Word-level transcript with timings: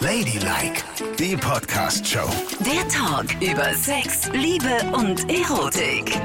Ladylike, 0.00 0.82
die 1.18 1.36
Podcast-Show. 1.36 2.28
Der 2.60 2.88
Talk 2.88 3.26
über 3.42 3.74
Sex, 3.74 4.28
Liebe 4.32 4.82
und 4.92 5.28
Erotik. 5.30 6.18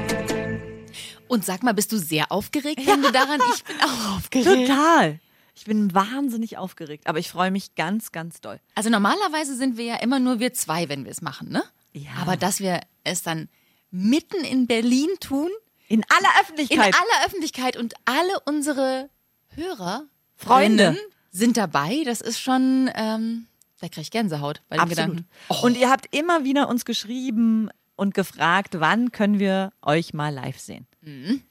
Und 1.28 1.44
sag 1.44 1.62
mal, 1.62 1.74
bist 1.74 1.92
du 1.92 1.98
sehr 1.98 2.32
aufgeregt, 2.32 2.80
wenn 2.86 3.02
du 3.02 3.12
daran? 3.12 3.40
Ich 3.54 3.64
bin 3.64 3.76
auch 3.82 4.16
aufgeregt. 4.16 4.68
Total. 4.68 5.20
Ich 5.54 5.64
bin 5.64 5.94
wahnsinnig 5.94 6.56
aufgeregt, 6.58 7.06
aber 7.06 7.18
ich 7.18 7.30
freue 7.30 7.50
mich 7.50 7.74
ganz, 7.74 8.12
ganz 8.12 8.40
doll. 8.40 8.60
Also 8.74 8.90
normalerweise 8.90 9.56
sind 9.56 9.76
wir 9.76 9.84
ja 9.84 9.96
immer 9.96 10.18
nur 10.18 10.38
wir 10.38 10.52
zwei, 10.54 10.88
wenn 10.88 11.04
wir 11.04 11.12
es 11.12 11.22
machen, 11.22 11.50
ne? 11.50 11.62
Ja. 11.92 12.10
Aber 12.20 12.36
dass 12.36 12.60
wir 12.60 12.80
es 13.04 13.22
dann 13.22 13.48
mitten 13.90 14.44
in 14.44 14.66
Berlin 14.66 15.08
tun, 15.20 15.50
In 15.88 16.04
aller 16.08 16.28
in 16.36 16.40
Öffentlichkeit. 16.42 16.94
aller 16.94 17.26
Öffentlichkeit 17.26 17.76
und 17.76 17.94
alle 18.04 18.40
unsere 18.46 19.08
Hörer, 19.54 20.04
Freunde. 20.36 20.84
Freundinnen 20.84 20.98
sind 21.30 21.56
dabei, 21.56 22.02
das 22.04 22.20
ist 22.20 22.40
schon, 22.40 22.90
ähm, 22.94 23.46
da 23.80 23.88
kriege 23.88 24.02
ich 24.02 24.10
Gänsehaut 24.10 24.62
bei 24.68 24.76
den 24.76 24.82
Absolut. 24.82 25.10
Gedanken. 25.10 25.28
Oh. 25.48 25.66
Und 25.66 25.76
ihr 25.76 25.90
habt 25.90 26.14
immer 26.14 26.44
wieder 26.44 26.68
uns 26.68 26.84
geschrieben 26.84 27.70
und 27.96 28.14
gefragt, 28.14 28.78
wann 28.78 29.12
können 29.12 29.38
wir 29.38 29.72
euch 29.82 30.14
mal 30.14 30.32
live 30.32 30.58
sehen? 30.58 30.86
Mhm. 31.00 31.42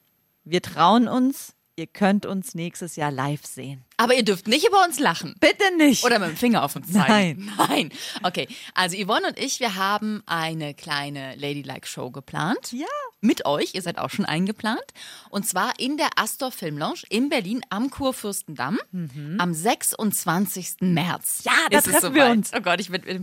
Wir 0.44 0.62
trauen 0.62 1.08
uns, 1.08 1.55
ihr 1.76 1.86
könnt 1.86 2.24
uns 2.26 2.54
nächstes 2.54 2.96
Jahr 2.96 3.10
live 3.10 3.44
sehen. 3.44 3.84
Aber 3.98 4.14
ihr 4.14 4.24
dürft 4.24 4.48
nicht 4.48 4.66
über 4.66 4.82
uns 4.84 4.98
lachen. 4.98 5.34
Bitte 5.40 5.76
nicht. 5.76 6.04
Oder 6.04 6.18
mit 6.18 6.30
dem 6.30 6.36
Finger 6.36 6.64
auf 6.64 6.74
uns 6.74 6.90
zeigen. 6.92 7.52
Nein. 7.56 7.68
Nein. 7.68 7.92
Okay. 8.22 8.48
Also 8.74 8.96
Yvonne 8.96 9.28
und 9.28 9.38
ich, 9.38 9.60
wir 9.60 9.74
haben 9.74 10.22
eine 10.26 10.74
kleine 10.74 11.34
Ladylike-Show 11.36 12.10
geplant. 12.10 12.72
Ja. 12.72 12.86
Mit 13.20 13.44
euch. 13.46 13.74
Ihr 13.74 13.82
seid 13.82 13.98
auch 13.98 14.10
schon 14.10 14.24
eingeplant. 14.24 14.84
Und 15.30 15.46
zwar 15.46 15.78
in 15.78 15.96
der 15.96 16.08
Astor 16.16 16.50
Film 16.50 16.78
Lounge 16.78 17.02
in 17.10 17.28
Berlin 17.28 17.60
am 17.70 17.90
Kurfürstendamm 17.90 18.78
am 19.38 19.54
26. 19.54 20.76
März. 20.80 21.42
Mhm. 21.44 21.50
Ja, 21.50 21.58
da 21.70 21.80
treffen 21.80 22.14
wir 22.14 22.22
soweit. 22.22 22.36
uns. 22.36 22.50
Oh 22.54 22.60
Gott, 22.60 22.80
ich 22.80 22.90
wird. 22.90 23.04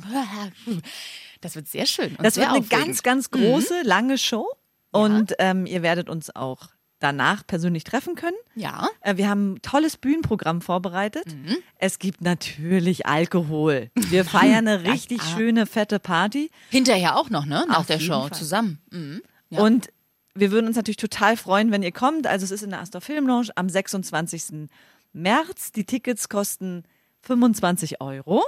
Das 1.42 1.56
wird 1.56 1.68
sehr 1.68 1.86
schön. 1.86 2.16
Und 2.16 2.24
das 2.24 2.38
wird 2.38 2.48
eine 2.48 2.60
aufregend. 2.60 2.86
ganz, 2.86 3.04
ganz 3.04 3.30
große, 3.30 3.82
lange 3.82 4.18
Show. 4.18 4.48
Und 4.92 5.34
ähm, 5.40 5.66
ihr 5.66 5.82
werdet 5.82 6.08
uns 6.08 6.34
auch 6.34 6.70
danach 7.04 7.46
persönlich 7.46 7.84
treffen 7.84 8.16
können. 8.16 8.36
Ja. 8.56 8.88
Äh, 9.02 9.18
Wir 9.18 9.30
haben 9.30 9.54
ein 9.56 9.62
tolles 9.62 9.98
Bühnenprogramm 9.98 10.62
vorbereitet. 10.62 11.26
Mhm. 11.28 11.58
Es 11.78 12.00
gibt 12.00 12.22
natürlich 12.22 13.06
Alkohol. 13.06 13.92
Wir 13.96 14.26
feiern 14.26 14.68
eine 14.68 14.84
richtig 14.92 15.22
schöne, 15.22 15.66
fette 15.66 16.00
Party. 16.00 16.50
Hinterher 16.70 17.18
auch 17.18 17.30
noch, 17.30 17.46
ne? 17.46 17.66
Nach 17.68 17.80
Auf 17.80 17.86
der 17.88 18.00
Show 18.00 18.22
Fall. 18.22 18.32
zusammen. 18.32 18.80
Mhm. 18.92 19.22
Ja. 19.50 19.60
Und 19.62 19.90
wir 20.36 20.52
würden 20.52 20.66
uns 20.68 20.76
natürlich 20.78 20.98
total 20.98 21.38
freuen, 21.38 21.72
wenn 21.72 21.84
ihr 21.84 21.92
kommt. 21.92 22.26
Also 22.26 22.44
es 22.46 22.52
ist 22.52 22.64
in 22.64 22.72
der 22.72 22.80
Astor 22.82 23.02
Film 23.02 23.28
Lounge 23.28 23.50
am 23.56 23.70
26. 23.70 24.70
März. 25.12 25.72
Die 25.74 25.84
Tickets 25.86 26.30
kosten 26.30 26.84
25 27.22 28.02
Euro. 28.02 28.44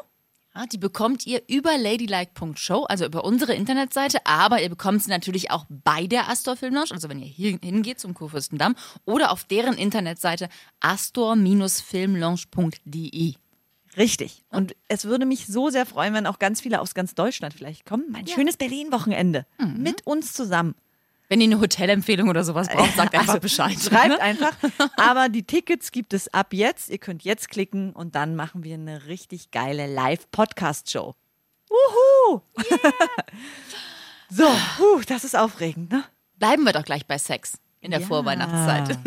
Ja, 0.56 0.66
die 0.66 0.78
bekommt 0.78 1.28
ihr 1.28 1.42
über 1.50 1.78
ladylike.show, 1.78 2.86
also 2.86 3.06
über 3.06 3.26
unsere 3.26 3.54
Internetseite, 3.54 4.26
aber 4.26 4.62
ihr 4.62 4.70
bekommt 4.70 5.04
sie 5.04 5.10
natürlich 5.10 5.52
auch 5.52 5.66
bei 5.70 6.08
der 6.08 6.30
Astor 6.30 6.56
Film 6.56 6.76
Lounge, 6.76 6.92
also 6.92 7.10
wenn 7.10 7.20
ihr 7.20 7.28
hier 7.28 7.60
hingeht 7.62 8.00
zum 8.00 8.14
Kurfürstendamm 8.14 8.76
oder 9.04 9.34
auf 9.34 9.44
deren 9.44 9.74
Internetseite 9.74 10.48
astor-filmlounge.de. 10.80 13.34
Richtig. 13.98 14.46
Und 14.50 14.78
es 14.88 15.04
würde 15.06 15.26
mich 15.26 15.48
so 15.48 15.70
sehr 15.70 15.86
freuen, 15.86 16.14
wenn 16.14 16.26
auch 16.26 16.40
ganz 16.40 16.62
viele 16.62 16.80
aus 16.80 16.94
ganz 16.94 17.16
Deutschland 17.16 17.54
vielleicht 17.54 17.86
kommen. 17.86 18.06
Mein 18.10 18.28
schönes 18.28 18.56
Berlin-Wochenende 18.56 19.46
mit 19.78 20.08
uns 20.08 20.32
zusammen. 20.34 20.76
Wenn 21.28 21.42
ihr 21.42 21.46
eine 21.48 21.60
Hotelempfehlung 21.60 22.30
oder 22.30 22.44
sowas 22.44 22.68
braucht, 22.70 22.96
sagt 22.96 23.14
einfach 23.16 23.30
Also, 23.30 23.40
Bescheid. 23.42 23.78
Schreibt 23.80 24.10
ne? 24.10 24.22
einfach. 24.22 24.54
Aber 24.98 25.30
die 25.30 25.44
Tickets 25.44 25.92
gibt 25.92 26.14
es 26.14 26.32
ab 26.34 26.54
jetzt. 26.54 26.90
Ihr 26.90 27.00
könnt 27.00 27.24
jetzt 27.24 27.50
klicken 27.50 27.94
und 27.94 28.16
dann 28.16 28.36
machen 28.36 28.64
wir 28.64 28.76
eine 28.76 29.08
richtig 29.08 29.52
geile 29.52 29.88
Live-Podcast-Show. 29.88 31.16
Wuhu! 31.70 32.42
so, 34.30 34.44
puh, 34.78 35.02
das 35.08 35.24
ist 35.24 35.36
aufregend, 35.36 35.92
ne? 35.92 36.04
Bleiben 36.38 36.64
wir 36.64 36.74
doch 36.74 36.84
gleich 36.84 37.06
bei 37.06 37.18
Sex 37.18 37.58
in 37.82 37.92
der 37.92 38.02
Ja. 38.02 38.08
Vorweihnachtszeit. 38.08 39.00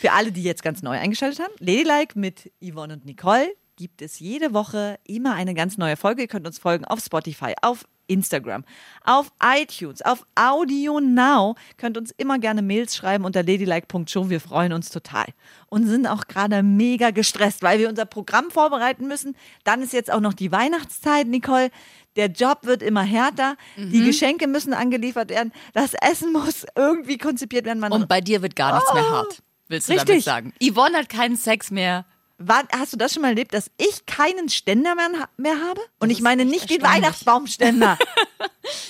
Für 0.00 0.12
alle, 0.12 0.32
die 0.32 0.42
jetzt 0.42 0.62
ganz 0.62 0.82
neu 0.82 0.98
eingeschaltet 0.98 1.40
haben, 1.40 1.52
Ladylike 1.58 2.18
mit 2.18 2.50
Yvonne 2.60 2.94
und 2.94 3.04
Nicole 3.04 3.54
gibt 3.76 4.02
es 4.02 4.18
jede 4.18 4.52
Woche 4.52 4.98
immer 5.04 5.34
eine 5.34 5.54
ganz 5.54 5.78
neue 5.78 5.96
Folge. 5.96 6.22
Ihr 6.22 6.28
könnt 6.28 6.46
uns 6.46 6.58
folgen 6.58 6.84
auf 6.84 7.00
Spotify, 7.00 7.54
auf 7.62 7.84
Instagram, 8.06 8.64
auf 9.04 9.32
iTunes, 9.42 10.02
auf 10.02 10.26
Audio 10.34 11.00
Now. 11.00 11.54
Könnt 11.78 11.96
uns 11.96 12.10
immer 12.12 12.38
gerne 12.38 12.62
Mails 12.62 12.94
schreiben 12.96 13.24
unter 13.24 13.42
ladylike.show. 13.42 14.28
Wir 14.28 14.40
freuen 14.40 14.72
uns 14.72 14.90
total 14.90 15.26
und 15.68 15.86
sind 15.86 16.06
auch 16.06 16.26
gerade 16.26 16.62
mega 16.62 17.10
gestresst, 17.10 17.62
weil 17.62 17.78
wir 17.78 17.88
unser 17.88 18.04
Programm 18.04 18.50
vorbereiten 18.50 19.08
müssen. 19.08 19.36
Dann 19.64 19.82
ist 19.82 19.92
jetzt 19.92 20.12
auch 20.12 20.20
noch 20.20 20.34
die 20.34 20.52
Weihnachtszeit, 20.52 21.26
Nicole. 21.26 21.70
Der 22.16 22.26
Job 22.26 22.60
wird 22.64 22.82
immer 22.82 23.02
härter. 23.02 23.56
Die 23.78 24.04
Geschenke 24.04 24.46
müssen 24.46 24.74
angeliefert 24.74 25.30
werden. 25.30 25.52
Das 25.72 25.94
Essen 25.94 26.32
muss 26.32 26.66
irgendwie 26.76 27.16
konzipiert 27.16 27.64
werden. 27.64 27.80
Man 27.80 27.92
Und 27.92 28.08
bei 28.08 28.20
dir 28.20 28.42
wird 28.42 28.54
gar 28.54 28.74
nichts 28.74 28.92
mehr 28.92 29.08
hart, 29.08 29.42
willst 29.68 29.88
du 29.88 29.94
damit 29.94 30.08
Richtig. 30.08 30.24
sagen. 30.24 30.52
Yvonne 30.62 30.98
hat 30.98 31.08
keinen 31.08 31.36
Sex 31.36 31.70
mehr. 31.70 32.04
War, 32.46 32.64
hast 32.72 32.92
du 32.92 32.96
das 32.96 33.12
schon 33.12 33.22
mal 33.22 33.28
erlebt, 33.28 33.54
dass 33.54 33.70
ich 33.78 34.06
keinen 34.06 34.48
Ständer 34.48 34.94
mehr, 34.94 35.28
mehr 35.36 35.60
habe? 35.60 35.80
Und 35.98 36.10
ich 36.10 36.18
ist 36.18 36.24
meine 36.24 36.44
nicht 36.44 36.70
den. 36.70 36.82
Weihnachtsbaumständer. 36.82 37.98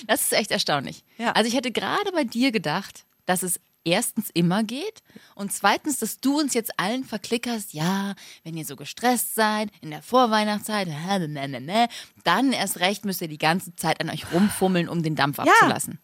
Das 0.05 0.21
ist 0.21 0.33
echt 0.33 0.51
erstaunlich. 0.51 1.03
Ja. 1.17 1.31
Also 1.31 1.47
ich 1.47 1.55
hätte 1.55 1.71
gerade 1.71 2.11
bei 2.11 2.23
dir 2.23 2.51
gedacht, 2.51 3.05
dass 3.25 3.41
es 3.41 3.59
erstens 3.83 4.29
immer 4.33 4.63
geht 4.63 5.03
und 5.35 5.51
zweitens, 5.51 5.99
dass 5.99 6.19
du 6.19 6.39
uns 6.39 6.53
jetzt 6.53 6.79
allen 6.79 7.03
verklickerst, 7.03 7.73
ja, 7.73 8.13
wenn 8.43 8.55
ihr 8.55 8.65
so 8.65 8.75
gestresst 8.75 9.35
seid 9.35 9.69
in 9.81 9.91
der 9.91 10.01
Vorweihnachtszeit, 10.01 10.87
dann 12.23 12.53
erst 12.53 12.79
recht 12.79 13.05
müsst 13.05 13.21
ihr 13.21 13.27
die 13.27 13.37
ganze 13.37 13.75
Zeit 13.75 13.99
an 14.01 14.09
euch 14.09 14.31
rumfummeln, 14.31 14.89
um 14.89 15.03
den 15.03 15.15
Dampf 15.15 15.39
abzulassen. 15.39 15.99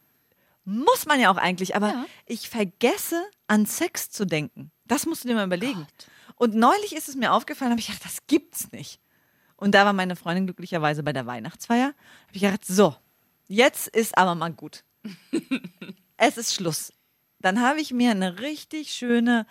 Muss 0.65 1.05
man 1.05 1.19
ja 1.19 1.31
auch 1.31 1.37
eigentlich, 1.37 1.75
aber 1.75 2.05
ich 2.25 2.49
vergesse 2.49 3.23
an 3.47 3.65
Sex 3.65 4.11
zu 4.11 4.25
denken. 4.25 4.71
Das 4.85 5.05
musst 5.05 5.23
du 5.23 5.27
dir 5.27 5.35
mal 5.35 5.45
überlegen. 5.45 5.87
Und 6.39 6.55
neulich 6.55 6.95
ist 6.95 7.09
es 7.09 7.15
mir 7.15 7.33
aufgefallen, 7.33 7.71
habe 7.71 7.81
ich 7.81 7.87
gedacht, 7.87 8.05
das 8.05 8.25
gibt's 8.25 8.71
nicht. 8.71 9.01
Und 9.57 9.75
da 9.75 9.83
war 9.83 9.91
meine 9.91 10.15
Freundin 10.15 10.45
glücklicherweise 10.45 11.03
bei 11.03 11.11
der 11.11 11.25
Weihnachtsfeier. 11.25 11.87
Habe 11.87 12.31
ich 12.31 12.41
gedacht, 12.41 12.65
so, 12.65 12.95
jetzt 13.49 13.89
ist 13.89 14.17
aber 14.17 14.35
mal 14.35 14.53
gut. 14.53 14.85
es 16.17 16.37
ist 16.37 16.53
Schluss. 16.55 16.93
Dann 17.39 17.61
habe 17.61 17.81
ich 17.81 17.91
mir 17.91 18.11
eine 18.11 18.39
richtig 18.39 18.93
schöne 18.93 19.45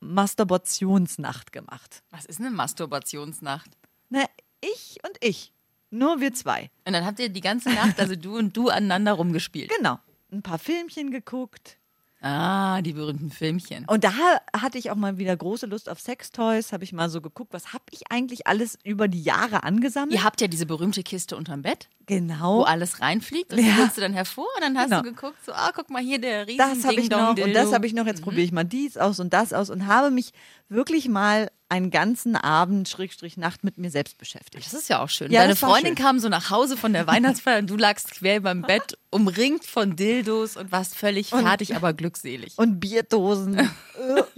Masturbationsnacht 0.00 1.52
gemacht. 1.52 2.02
Was 2.10 2.24
ist 2.24 2.40
eine 2.40 2.50
Masturbationsnacht? 2.50 3.70
Na, 4.08 4.24
ich 4.60 4.98
und 5.06 5.16
ich. 5.20 5.52
Nur 5.90 6.20
wir 6.20 6.34
zwei. 6.34 6.68
Und 6.84 6.94
dann 6.94 7.06
habt 7.06 7.20
ihr 7.20 7.28
die 7.28 7.40
ganze 7.40 7.70
Nacht, 7.70 8.00
also 8.00 8.16
du 8.16 8.36
und 8.36 8.56
du, 8.56 8.70
aneinander 8.70 9.12
rumgespielt. 9.12 9.70
Genau. 9.76 10.00
Ein 10.32 10.42
paar 10.42 10.58
Filmchen 10.58 11.12
geguckt. 11.12 11.78
Ah, 12.26 12.80
die 12.80 12.94
berühmten 12.94 13.30
Filmchen. 13.30 13.84
Und 13.86 14.02
da 14.02 14.12
hatte 14.56 14.78
ich 14.78 14.90
auch 14.90 14.94
mal 14.96 15.18
wieder 15.18 15.36
große 15.36 15.66
Lust 15.66 15.90
auf 15.90 16.00
Sextoys. 16.00 16.72
Habe 16.72 16.82
ich 16.82 16.94
mal 16.94 17.10
so 17.10 17.20
geguckt, 17.20 17.52
was 17.52 17.74
habe 17.74 17.84
ich 17.90 18.10
eigentlich 18.10 18.46
alles 18.46 18.78
über 18.82 19.08
die 19.08 19.22
Jahre 19.22 19.62
angesammelt? 19.62 20.14
Ihr 20.14 20.24
habt 20.24 20.40
ja 20.40 20.46
diese 20.46 20.64
berühmte 20.64 21.02
Kiste 21.02 21.36
unterm 21.36 21.60
Bett, 21.60 21.90
wo 22.00 22.04
Genau. 22.06 22.62
alles 22.62 23.00
reinfliegt 23.02 23.52
und 23.52 23.58
die 23.60 23.68
Ja. 23.68 23.76
holst 23.76 23.98
du 23.98 24.00
dann 24.00 24.14
hervor 24.14 24.46
und 24.56 24.62
dann 24.62 24.78
hast 24.78 24.86
Genau. 24.88 25.02
du 25.02 25.10
geguckt, 25.12 25.36
so, 25.44 25.52
ah, 25.52 25.70
guck 25.74 25.90
mal 25.90 26.00
hier, 26.02 26.18
der 26.18 26.46
riesen 26.46 26.56
Das 26.56 26.82
habe 26.84 26.94
ich 26.94 27.10
noch 27.10 27.36
und 27.36 27.52
das 27.52 27.74
habe 27.74 27.86
ich 27.86 27.92
noch. 27.92 28.06
Jetzt 28.06 28.22
probiere 28.22 28.42
ich 28.42 28.52
mal 28.52 28.64
dies 28.64 28.96
aus 28.96 29.20
und 29.20 29.34
das 29.34 29.52
aus 29.52 29.68
und 29.68 29.86
habe 29.86 30.10
mich 30.10 30.32
wirklich 30.70 31.08
mal 31.10 31.50
einen 31.74 31.90
ganzen 31.90 32.36
Abend, 32.36 32.88
Schrägstrich 32.88 33.36
Nacht 33.36 33.64
mit 33.64 33.78
mir 33.78 33.90
selbst 33.90 34.16
beschäftigt. 34.18 34.64
Das 34.64 34.74
ist 34.74 34.88
ja 34.88 35.02
auch 35.02 35.08
schön. 35.08 35.30
Ja, 35.32 35.40
Deine 35.42 35.56
Freundin 35.56 35.96
schön. 35.96 36.04
kam 36.04 36.18
so 36.20 36.28
nach 36.28 36.50
Hause 36.50 36.76
von 36.76 36.92
der 36.92 37.06
Weihnachtsfeier 37.06 37.58
und 37.58 37.68
du 37.68 37.76
lagst 37.76 38.12
quer 38.12 38.40
beim 38.40 38.62
Bett, 38.62 38.96
umringt 39.10 39.64
von 39.64 39.96
Dildos 39.96 40.56
und 40.56 40.70
warst 40.72 40.96
völlig 40.96 41.30
fertig, 41.30 41.74
aber 41.74 41.92
glückselig. 41.92 42.54
Und 42.56 42.78
Bierdosen 42.80 43.58
äh, 43.58 43.68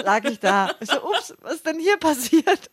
lag 0.03 0.25
ich 0.25 0.41
da. 0.41 0.71
Ich 0.81 0.89
so, 0.91 1.03
ups, 1.07 1.35
was 1.43 1.55
ist 1.57 1.67
denn 1.67 1.79
hier 1.79 1.97
passiert? 1.99 2.71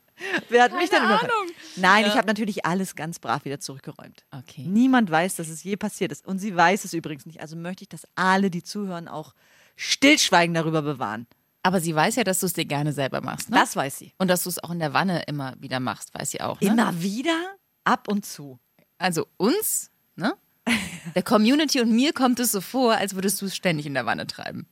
Wer 0.48 0.64
hat 0.64 0.74
mich 0.74 0.90
denn 0.90 1.00
Keine? 1.00 1.20
Ahnung. 1.20 1.48
Nein, 1.76 2.04
Ja. 2.04 2.10
ich 2.10 2.16
habe 2.18 2.28
natürlich 2.28 2.66
alles 2.66 2.96
ganz 2.96 3.20
brav 3.20 3.44
wieder 3.46 3.60
zurückgeräumt. 3.60 4.24
Okay. 4.32 4.62
Niemand 4.66 5.10
weiß, 5.12 5.36
dass 5.36 5.50
es 5.50 5.64
je 5.64 5.76
passiert 5.76 6.12
ist. 6.12 6.26
Und 6.26 6.40
sie 6.40 6.56
weiß 6.56 6.86
es 6.86 6.94
übrigens 6.94 7.26
nicht. 7.26 7.42
Also 7.42 7.56
möchte 7.58 7.84
ich, 7.84 7.90
dass 7.90 8.08
alle, 8.16 8.50
die 8.50 8.64
zuhören, 8.64 9.08
auch 9.08 9.34
Stillschweigen 9.76 10.54
darüber 10.54 10.82
bewahren. 10.84 11.28
Aber 11.64 11.80
sie 11.80 11.96
weiß 11.96 12.18
ja, 12.18 12.24
dass 12.26 12.42
du 12.42 12.46
es 12.46 12.54
dir 12.54 12.66
gerne 12.66 12.92
selber 12.92 13.22
machst, 13.22 13.50
ne? 13.50 13.56
Das 13.56 13.76
weiß 13.76 13.98
sie. 13.98 14.14
Und 14.18 14.28
dass 14.28 14.44
du 14.44 14.50
es 14.50 14.62
auch 14.64 14.70
in 14.72 14.80
der 14.80 14.94
Wanne 14.94 15.24
immer 15.24 15.56
wieder 15.60 15.80
machst, 15.80 16.14
weiß 16.14 16.32
sie 16.32 16.42
auch. 16.42 16.60
Ne? 16.60 16.68
Immer 16.68 17.02
wieder, 17.02 17.56
ab 17.86 18.08
und 18.10 18.26
zu. 18.26 18.60
Also 18.98 19.28
uns, 19.38 19.90
ne? 20.16 20.36
Der 21.16 21.24
Community 21.24 21.82
und 21.82 21.92
mir 21.92 22.14
kommt 22.14 22.40
es 22.40 22.52
so 22.52 22.62
vor, 22.62 22.94
als 22.96 23.16
würdest 23.16 23.42
du 23.42 23.46
es 23.46 23.56
ständig 23.56 23.86
in 23.86 23.94
der 23.94 24.06
Wanne 24.06 24.28
treiben. 24.28 24.68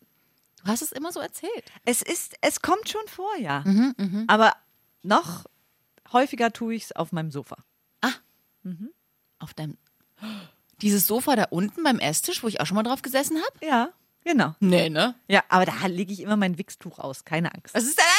Du 0.63 0.67
hast 0.67 0.81
es 0.81 0.91
immer 0.91 1.11
so 1.11 1.19
erzählt. 1.19 1.71
Es 1.85 2.01
ist, 2.01 2.35
es 2.41 2.61
kommt 2.61 2.87
schon 2.87 3.07
vor, 3.07 3.35
ja. 3.39 3.63
Mhm, 3.65 4.25
Aber 4.27 4.53
noch 5.01 5.45
häufiger 6.11 6.53
tue 6.53 6.75
ich 6.75 6.83
es 6.83 6.91
auf 6.91 7.11
meinem 7.11 7.31
Sofa. 7.31 7.57
Auf 9.39 9.53
deinem. 9.55 9.77
Dieses 10.81 11.07
Sofa 11.07 11.35
da 11.35 11.45
unten 11.49 11.83
beim 11.83 11.99
Esstisch, 11.99 12.43
wo 12.43 12.47
ich 12.47 12.59
auch 12.59 12.65
schon 12.65 12.75
mal 12.75 12.83
drauf 12.83 13.01
gesessen 13.01 13.37
habe? 13.37 13.65
Ja, 13.65 13.89
genau. 14.23 14.55
Nee, 14.59 14.89
ne? 14.89 15.15
Ja, 15.27 15.43
aber 15.49 15.65
da 15.65 15.85
lege 15.87 16.13
ich 16.13 16.21
immer 16.21 16.37
mein 16.37 16.57
Wichstuch 16.57 16.99
aus, 16.99 17.25
keine 17.25 17.53
Angst. 17.53 17.73
Was 17.73 17.83
ist? 17.83 17.99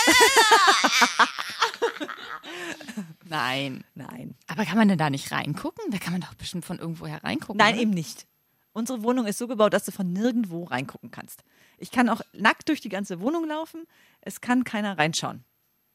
Nein. 3.28 3.84
Nein. 3.94 4.34
Aber 4.46 4.64
kann 4.64 4.76
man 4.76 4.88
denn 4.88 4.98
da 4.98 5.10
nicht 5.10 5.32
reingucken? 5.32 5.90
Da 5.90 5.98
kann 5.98 6.12
man 6.12 6.20
doch 6.20 6.34
bestimmt 6.34 6.64
von 6.64 6.78
irgendwoher 6.78 7.22
reingucken. 7.24 7.56
Nein, 7.56 7.74
oder? 7.74 7.82
eben 7.82 7.90
nicht. 7.92 8.26
Unsere 8.72 9.02
Wohnung 9.02 9.26
ist 9.26 9.38
so 9.38 9.48
gebaut, 9.48 9.72
dass 9.74 9.84
du 9.84 9.92
von 9.92 10.12
nirgendwo 10.12 10.64
reingucken 10.64 11.10
kannst. 11.10 11.44
Ich 11.78 11.90
kann 11.90 12.08
auch 12.08 12.22
nackt 12.32 12.68
durch 12.68 12.80
die 12.80 12.88
ganze 12.88 13.20
Wohnung 13.20 13.46
laufen. 13.46 13.86
Es 14.20 14.40
kann 14.40 14.64
keiner 14.64 14.96
reinschauen. 14.98 15.44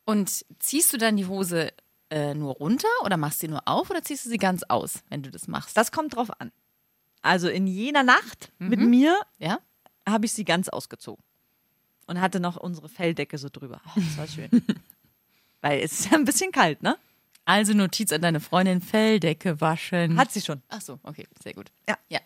Und 0.05 0.45
ziehst 0.59 0.93
du 0.93 0.97
dann 0.97 1.17
die 1.17 1.25
Hose 1.25 1.73
äh, 2.09 2.33
nur 2.33 2.53
runter 2.53 2.87
oder 3.03 3.17
machst 3.17 3.39
sie 3.39 3.47
nur 3.47 3.67
auf 3.67 3.89
oder 3.89 4.03
ziehst 4.03 4.25
du 4.25 4.29
sie 4.29 4.37
ganz 4.37 4.63
aus, 4.63 5.03
wenn 5.09 5.23
du 5.23 5.31
das 5.31 5.47
machst? 5.47 5.75
Das 5.75 5.91
kommt 5.91 6.15
drauf 6.15 6.29
an. 6.39 6.51
Also 7.21 7.49
in 7.49 7.67
jener 7.67 8.03
Nacht 8.03 8.51
mit 8.59 8.79
mir 8.79 9.19
ja? 9.39 9.59
Habe 10.07 10.25
ich 10.25 10.33
sie 10.33 10.45
ganz 10.45 10.69
ausgezogen. 10.69 11.23
Und 12.05 12.21
hatte 12.21 12.39
noch 12.39 12.55
unsere 12.55 12.87
Felldecke 12.87 13.37
so 13.37 13.49
drüber. 13.51 13.81
Oh, 13.87 13.91
das 13.99 14.17
war 14.17 14.27
schön. 14.27 14.49
Weil 15.61 15.81
es 15.81 15.99
ist 15.99 16.11
ja 16.11 16.17
ein 16.17 16.23
bisschen 16.25 16.51
kalt, 16.51 16.81
ne? 16.81 16.97
Also 17.43 17.73
Notiz 17.73 18.11
an 18.11 18.21
deine 18.21 18.39
Freundin, 18.39 18.81
Felldecke 18.81 19.59
waschen. 19.61 20.17
Hat 20.17 20.31
sie 20.31 20.41
schon. 20.41 20.61
Ach 20.69 20.81
so, 20.81 20.99
okay, 21.03 21.27
sehr 21.43 21.53
gut. 21.53 21.71
Ja. 21.87 21.97
Ja. 22.09 22.19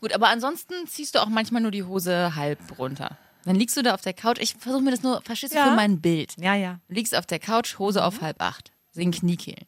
Gut, 0.00 0.12
aber 0.14 0.28
ansonsten 0.28 0.74
ziehst 0.86 1.14
du 1.14 1.22
auch 1.22 1.28
manchmal 1.28 1.62
nur 1.62 1.70
die 1.70 1.82
Hose 1.82 2.34
halb 2.34 2.58
runter. 2.78 3.18
Dann 3.44 3.56
liegst 3.56 3.76
du 3.76 3.82
da 3.82 3.94
auf 3.94 4.00
der 4.02 4.12
Couch. 4.14 4.38
Ich 4.40 4.54
versuche 4.54 4.82
mir 4.82 4.90
das 4.90 5.02
nur, 5.02 5.20
verstehst 5.22 5.54
du, 5.54 5.58
Ja. 5.58 5.66
für 5.70 5.76
mein 5.76 6.00
Bild. 6.00 6.34
Ja, 6.38 6.54
ja. 6.54 6.80
Du 6.88 6.94
liegst 6.94 7.14
auf 7.16 7.26
der 7.26 7.38
Couch, 7.38 7.78
Hose 7.78 8.04
auf 8.04 8.20
halb 8.20 8.40
acht. 8.42 8.72
Sehen 8.92 9.10
Kniekehlen. 9.12 9.66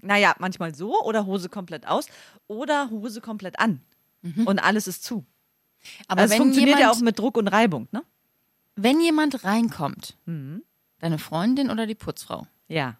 Naja, 0.00 0.34
manchmal 0.38 0.74
so 0.74 1.00
oder 1.02 1.26
Hose 1.26 1.48
komplett 1.48 1.86
aus 1.86 2.06
oder 2.48 2.90
Hose 2.90 3.20
komplett 3.20 3.58
an. 3.60 3.80
Und 4.44 4.58
alles 4.60 4.86
ist 4.88 5.04
zu. 5.04 5.24
Aber 6.08 6.22
Also 6.22 6.34
es 6.34 6.38
funktioniert 6.38 6.78
jemand, 6.78 6.82
ja 6.82 6.90
auch 6.90 7.00
mit 7.00 7.18
Druck 7.18 7.36
und 7.36 7.48
Reibung, 7.48 7.88
ne? 7.92 8.02
wenn 8.76 9.00
jemand 9.00 9.44
reinkommt, 9.44 10.16
Mhm. 10.26 10.62
deine 10.98 11.18
Freundin 11.18 11.70
oder 11.70 11.86
die 11.86 11.94
Putzfrau, 11.94 12.46
Ja. 12.68 12.96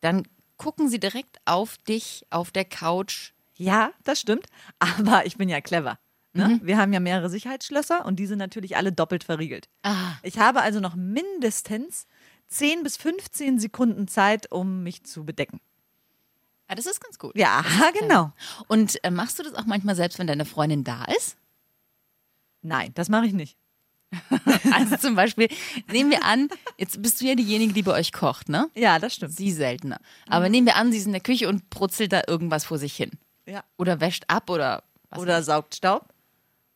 dann 0.00 0.26
gucken 0.56 0.88
sie 0.88 1.00
direkt 1.00 1.38
auf 1.46 1.78
dich 1.78 2.26
auf 2.30 2.50
der 2.50 2.64
Couch. 2.66 3.32
Ja, 3.56 3.92
das 4.04 4.20
stimmt. 4.20 4.46
Aber 4.78 5.24
ich 5.26 5.36
bin 5.36 5.48
ja 5.48 5.60
clever. 5.60 5.98
Ne? 6.32 6.60
Wir 6.62 6.78
haben 6.78 6.92
ja 6.92 7.00
mehrere 7.00 7.28
Sicherheitsschlösser 7.28 8.04
und 8.06 8.16
die 8.16 8.26
sind 8.26 8.38
natürlich 8.38 8.76
alle 8.76 8.92
doppelt 8.92 9.24
verriegelt. 9.24 9.68
Ah, 9.82 10.12
Ich 10.22 10.38
habe 10.38 10.60
also 10.62 10.78
noch 10.78 10.94
mindestens 10.94 12.06
10 12.48 12.82
bis 12.84 12.96
15 12.96 13.58
Sekunden 13.58 14.06
Zeit, 14.06 14.50
um 14.52 14.82
mich 14.84 15.02
zu 15.04 15.24
bedecken. 15.24 15.60
ja, 16.68 16.76
das 16.76 16.86
ist 16.86 17.00
ganz 17.00 17.18
gut. 17.18 17.36
Ja, 17.36 17.64
genau. 17.98 18.32
Und 18.68 19.02
äh, 19.02 19.10
machst 19.10 19.38
du 19.40 19.42
das 19.42 19.54
auch 19.54 19.64
manchmal 19.66 19.96
selbst, 19.96 20.18
wenn 20.20 20.28
deine 20.28 20.44
Freundin 20.44 20.84
da 20.84 21.04
ist? 21.16 21.36
Nein, 22.62 22.90
das 22.94 23.08
mache 23.08 23.26
ich 23.26 23.32
nicht. 23.32 23.56
Also 24.72 24.96
zum 24.96 25.14
Beispiel, 25.14 25.48
nehmen 25.92 26.10
wir 26.10 26.24
an, 26.24 26.48
jetzt 26.78 27.00
bist 27.02 27.20
du 27.20 27.26
ja 27.26 27.34
diejenige, 27.34 27.72
die 27.72 27.82
bei 27.82 27.92
euch 27.92 28.12
kocht, 28.12 28.48
ne? 28.48 28.68
Ja, 28.74 28.98
das 28.98 29.14
stimmt. 29.14 29.32
Sie 29.36 29.52
seltener. 29.52 30.00
Aber 30.28 30.48
nehmen 30.48 30.66
wir 30.66 30.76
an, 30.76 30.90
sie 30.92 30.98
ist 30.98 31.06
in 31.06 31.12
der 31.12 31.20
Küche 31.20 31.48
und 31.48 31.70
brutzelt 31.70 32.12
da 32.12 32.22
irgendwas 32.26 32.64
vor 32.64 32.78
sich 32.78 32.94
hin. 32.96 33.10
Ja. 33.46 33.62
Oder 33.78 34.00
wäscht 34.00 34.24
ab 34.28 34.50
oder 34.50 34.82
was 35.10 35.20
Oder 35.20 35.42
saugt 35.42 35.74
Staub. 35.76 36.12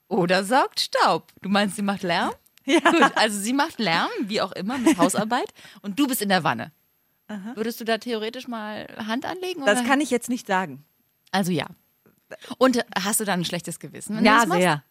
Oder 0.08 0.44
saugt 0.44 0.80
Staub. 0.80 1.32
Du 1.42 1.48
meinst, 1.48 1.76
sie 1.76 1.82
macht 1.82 2.02
Lärm? 2.02 2.32
Ja. 2.66 2.78
Gut, 2.80 3.12
also 3.16 3.38
sie 3.38 3.52
macht 3.52 3.78
Lärm, 3.78 4.08
wie 4.22 4.40
auch 4.40 4.52
immer, 4.52 4.78
mit 4.78 4.96
Hausarbeit 4.96 5.52
und 5.82 5.98
du 5.98 6.06
bist 6.06 6.22
in 6.22 6.30
der 6.30 6.44
Wanne. 6.44 6.72
Würdest 7.56 7.78
du 7.78 7.84
da 7.84 7.98
theoretisch 7.98 8.48
mal 8.48 8.86
Hand 9.06 9.26
anlegen? 9.26 9.66
Das 9.66 9.80
oder? 9.80 9.88
kann 9.88 10.00
ich 10.00 10.08
jetzt 10.10 10.30
nicht 10.30 10.46
sagen. 10.46 10.82
also 11.30 11.52
ja. 11.52 11.66
Und 12.56 12.82
hast 12.98 13.20
du 13.20 13.24
dann 13.26 13.40
ein 13.40 13.44
schlechtes 13.44 13.78
Gewissen? 13.80 14.16
Wenn 14.16 14.24
du 14.24 14.30
Ja, 14.30 14.38
das 14.40 14.46
machst? 14.46 14.60
sehr. 14.62 14.82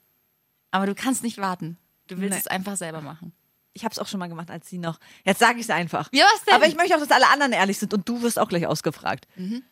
Aber 0.74 0.88
du 0.88 0.96
kannst 0.96 1.22
nicht 1.24 1.38
warten. 1.38 1.78
Du 2.08 2.18
willst 2.18 2.34
Nee. 2.34 2.40
es 2.40 2.48
einfach 2.48 2.76
selber 2.78 3.02
machen. 3.02 3.32
Ich 3.74 3.84
habe 3.86 3.92
es 3.94 4.00
auch 4.00 4.08
schon 4.08 4.20
mal 4.20 4.28
gemacht, 4.28 4.50
als 4.52 4.68
sie 4.70 4.78
noch. 4.80 5.00
Jetzt 5.24 5.40
sage 5.40 5.58
ich 5.60 5.66
es 5.66 5.70
einfach. 5.70 6.10
Ja, 6.12 6.26
was 6.34 6.44
denn? 6.44 6.54
Aber 6.56 6.68
ich 6.68 6.76
möchte 6.76 6.96
auch, 6.96 7.00
dass 7.00 7.12
alle 7.12 7.30
anderen 7.30 7.54
ehrlich 7.54 7.78
sind 7.78 7.94
und 7.94 8.08
du 8.10 8.22
wirst 8.22 8.38
auch 8.40 8.50
gleich 8.50 8.66
ausgefragt. 8.68 9.28
Mhm. 9.36 9.64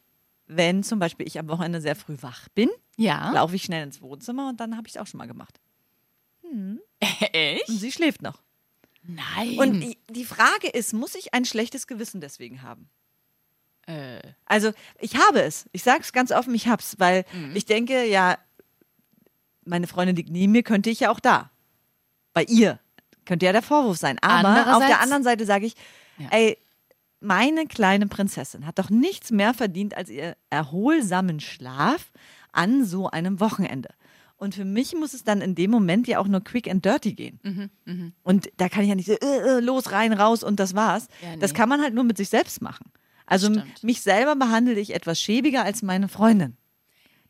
Wenn 0.48 0.84
zum 0.84 1.00
Beispiel 1.00 1.28
ich 1.28 1.40
am 1.40 1.48
Wochenende 1.48 1.82
sehr 1.82 1.96
früh 1.96 2.18
wach 2.22 2.50
bin, 2.50 2.70
Ja. 2.98 3.32
laufe 3.32 3.56
ich 3.56 3.64
schnell 3.64 3.84
ins 3.84 4.02
Wohnzimmer 4.02 4.50
und 4.50 4.60
dann 4.60 4.78
habe 4.78 4.88
ich 4.88 4.96
es 4.96 5.02
auch 5.02 5.08
schon 5.08 5.18
mal 5.18 5.28
gemacht. 5.28 5.60
Echt? 7.00 7.70
Und 7.70 7.78
sie 7.78 7.92
schläft 7.92 8.22
noch. 8.22 8.42
Nein. 9.04 9.58
Und 9.58 9.80
die, 9.82 9.98
die 10.10 10.26
Frage 10.26 10.68
ist, 10.68 10.94
muss 10.94 11.16
ich 11.16 11.34
ein 11.34 11.46
schlechtes 11.46 11.88
Gewissen 11.88 12.22
deswegen 12.22 12.62
haben? 12.62 12.90
äh, 13.88 14.20
Also 14.46 14.72
ich 15.00 15.16
habe 15.16 15.42
es. 15.42 15.66
Ich 15.72 15.82
sage 15.84 16.02
es 16.02 16.14
ganz 16.14 16.32
offen, 16.32 16.54
ich 16.54 16.68
hab's, 16.68 16.96
weil 17.00 17.26
Mhm. 17.34 17.56
ich 17.56 17.66
denke, 17.66 18.06
ja, 18.06 18.38
meine 19.66 19.88
Freundin 19.88 20.16
liegt 20.16 20.30
neben 20.30 20.52
mir, 20.52 20.64
könnte 20.64 20.90
ich 20.90 21.00
ja 21.02 21.12
auch 21.12 21.20
da. 21.20 21.50
Bei 22.34 22.44
ihr 22.44 22.80
könnte 23.26 23.46
ja 23.46 23.52
der 23.52 23.62
Vorwurf 23.62 23.98
sein. 23.98 24.18
Aber 24.22 24.76
auf 24.78 24.86
der 24.86 25.02
anderen 25.02 25.24
Seite 25.24 25.46
sage 25.46 25.66
ich, 25.66 25.76
Ja. 26.18 26.28
ey, 26.32 26.58
meine 27.20 27.68
kleine 27.68 28.08
Prinzessin 28.08 28.66
hat 28.66 28.80
doch 28.80 28.90
nichts 28.90 29.30
mehr 29.32 29.54
verdient 29.54 29.96
als 29.96 30.10
ihr 30.10 30.36
erholsamen 30.50 31.40
Schlaf 31.40 32.12
an 32.52 32.84
so 32.86 33.10
einem 33.10 33.40
Wochenende. 33.40 33.90
Und 34.38 34.56
für 34.56 34.66
mich 34.66 34.96
muss 34.96 35.14
es 35.14 35.24
dann 35.24 35.40
in 35.40 35.54
dem 35.54 35.70
Moment 35.70 36.08
ja 36.08 36.18
auch 36.18 36.28
nur 36.28 36.44
quick 36.44 36.68
and 36.68 36.84
dirty 36.84 37.14
gehen. 37.14 37.70
Mhm, 37.86 38.14
Und 38.24 38.50
da 38.58 38.70
kann 38.70 38.82
ich 38.82 38.90
ja 38.90 38.96
nicht 38.96 39.06
so, 39.06 39.14
äh, 39.14 39.58
äh, 39.58 39.60
los, 39.60 39.92
rein, 39.92 40.14
raus 40.14 40.44
und 40.44 40.60
das 40.60 40.74
war's. 40.74 41.10
Ja, 41.22 41.36
Das 41.36 41.52
nee. 41.52 41.58
kann 41.58 41.70
man 41.70 41.80
halt 41.82 41.94
nur 41.94 42.04
mit 42.04 42.18
sich 42.18 42.30
selbst 42.30 42.60
machen. 42.60 42.92
Also 43.28 43.52
mich 43.84 44.02
selber 44.02 44.36
behandle 44.36 44.80
ich 44.80 44.96
etwas 44.96 45.22
schäbiger 45.22 45.64
als 45.64 45.84
meine 45.84 46.08
Freundin. 46.08 46.58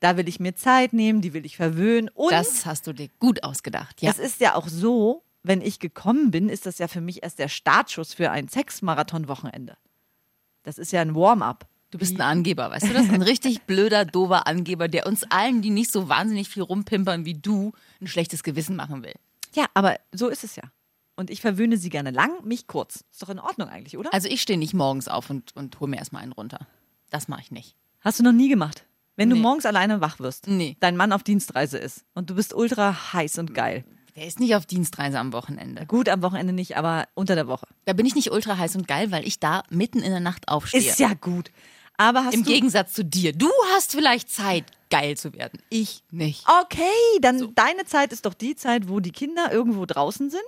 Da 0.01 0.18
will 0.18 0.27
ich 0.27 0.39
mir 0.39 0.56
Zeit 0.56 0.94
nehmen, 0.94 1.21
die 1.21 1.31
will 1.33 1.45
ich 1.45 1.56
verwöhnen. 1.56 2.09
Und 2.15 2.31
das 2.31 2.65
hast 2.65 2.88
du 2.88 2.94
dir 2.94 3.07
gut 3.19 3.44
ausgedacht. 3.44 4.01
Ja. 4.01 4.09
es 4.09 4.18
ist 4.18 4.42
ja 4.42 4.56
auch 4.56 4.68
so, 4.68 5.24
wenn 5.44 5.62
ich 5.62 5.80
gekommen 5.80 6.31
bin, 6.31 6.50
ist 6.50 6.65
das 6.65 6.80
ja 6.80 6.88
für 6.88 7.01
mich 7.01 7.21
erst 7.24 7.38
der 7.38 7.48
Startschuss 7.48 8.15
für 8.15 8.31
ein 8.31 8.50
Sexmarathon-Wochenende. 8.50 9.77
Das 10.63 10.80
ist 10.80 10.92
ja 10.92 11.01
ein 11.01 11.15
Warm-up. 11.15 11.68
Du 11.92 12.00
bist 12.00 12.15
ein 12.15 12.21
Angeber, 12.21 12.71
weißt 12.71 12.89
du 12.89 12.94
das? 12.94 13.09
Ein 13.09 13.21
richtig 13.21 13.62
blöder, 13.68 14.06
dover 14.06 14.48
Angeber, 14.48 14.88
der 14.88 15.06
uns 15.06 15.24
allen, 15.30 15.62
die 15.62 15.69
nicht 15.69 15.92
so 15.92 16.09
wahnsinnig 16.09 16.50
viel 16.50 16.63
rumpimpern 16.63 17.25
wie 17.25 17.36
du, 17.36 17.74
ein 18.01 18.07
schlechtes 18.07 18.42
Gewissen 18.42 18.75
machen 18.75 19.04
will. 19.04 19.13
Ja, 19.54 19.65
aber 19.75 20.00
so 20.12 20.30
ist 20.30 20.44
es 20.44 20.56
ja. 20.56 20.63
Und 21.15 21.30
ich 21.30 21.42
verwöhne 21.42 21.77
sie 21.77 21.89
gerne 21.89 22.09
lang, 22.09 22.31
mich 22.44 22.65
kurz. 22.65 23.04
Ist 23.12 23.21
doch 23.21 23.30
in 23.30 23.39
Ordnung 23.39 23.68
eigentlich, 23.68 23.97
oder? 23.97 24.12
Also 24.13 24.30
ich 24.30 24.42
stehe 24.42 24.57
nicht 24.57 24.74
morgens 24.74 25.07
auf 25.07 25.30
und, 25.30 25.56
und 25.56 25.80
hol 25.80 25.88
mir 25.88 25.97
erstmal 25.97 26.24
einen 26.24 26.31
runter. 26.31 26.65
Das 27.12 27.27
mache 27.27 27.42
ich 27.42 27.51
nicht. 27.51 27.75
Hast 28.00 28.18
du 28.18 28.24
noch 28.24 28.31
nie 28.31 28.50
gemacht? 28.50 28.86
Wenn 29.15 29.29
du 29.29 29.35
Nee. 29.35 29.41
morgens 29.41 29.65
alleine 29.65 30.01
wach 30.01 30.19
wirst, 30.19 30.47
Nee. 30.47 30.77
dein 30.79 30.95
Mann 30.97 31.11
auf 31.11 31.23
Dienstreise 31.23 31.77
ist 31.77 32.05
und 32.13 32.29
du 32.29 32.35
bist 32.35 32.53
ultra 32.53 33.13
heiß 33.13 33.37
und 33.39 33.53
geil. 33.53 33.83
Der 34.15 34.25
ist 34.25 34.39
nicht 34.39 34.55
auf 34.55 34.65
Dienstreise 34.65 35.19
am 35.19 35.31
Wochenende. 35.31 35.85
Gut, 35.85 36.09
am 36.09 36.21
Wochenende 36.21 36.51
nicht, 36.53 36.75
aber 36.77 37.07
unter 37.13 37.35
der 37.35 37.47
Woche. 37.47 37.65
Da 37.85 37.93
bin 37.93 38.05
ich 38.05 38.13
nicht 38.15 38.31
ultra 38.31 38.57
heiß 38.57 38.75
und 38.75 38.87
geil, 38.87 39.11
weil 39.11 39.25
ich 39.25 39.39
da 39.39 39.63
mitten 39.69 39.99
in 39.99 40.11
der 40.11 40.19
Nacht 40.19 40.49
aufstehe. 40.49 40.81
Ist 40.81 40.99
ja 40.99 41.13
gut. 41.13 41.49
Aber 41.97 42.25
hast 42.25 42.33
Im 42.33 42.43
du. 42.43 42.49
Gegensatz 42.51 42.93
zu 42.93 43.05
dir. 43.05 43.31
Du 43.31 43.49
hast 43.75 43.91
vielleicht 43.91 44.29
Zeit, 44.29 44.65
geil 44.89 45.15
zu 45.17 45.33
werden. 45.33 45.59
Ich 45.69 46.03
nicht. 46.09 46.45
Okay, 46.63 46.81
dann 47.21 47.53
deine 47.56 47.85
Zeit 47.85 48.11
ist 48.11 48.25
doch 48.25 48.33
die 48.33 48.56
Zeit, 48.56 48.89
wo 48.89 48.99
die 48.99 49.11
Kinder 49.11 49.51
irgendwo 49.51 49.85
draußen 49.85 50.30
sind. 50.30 50.41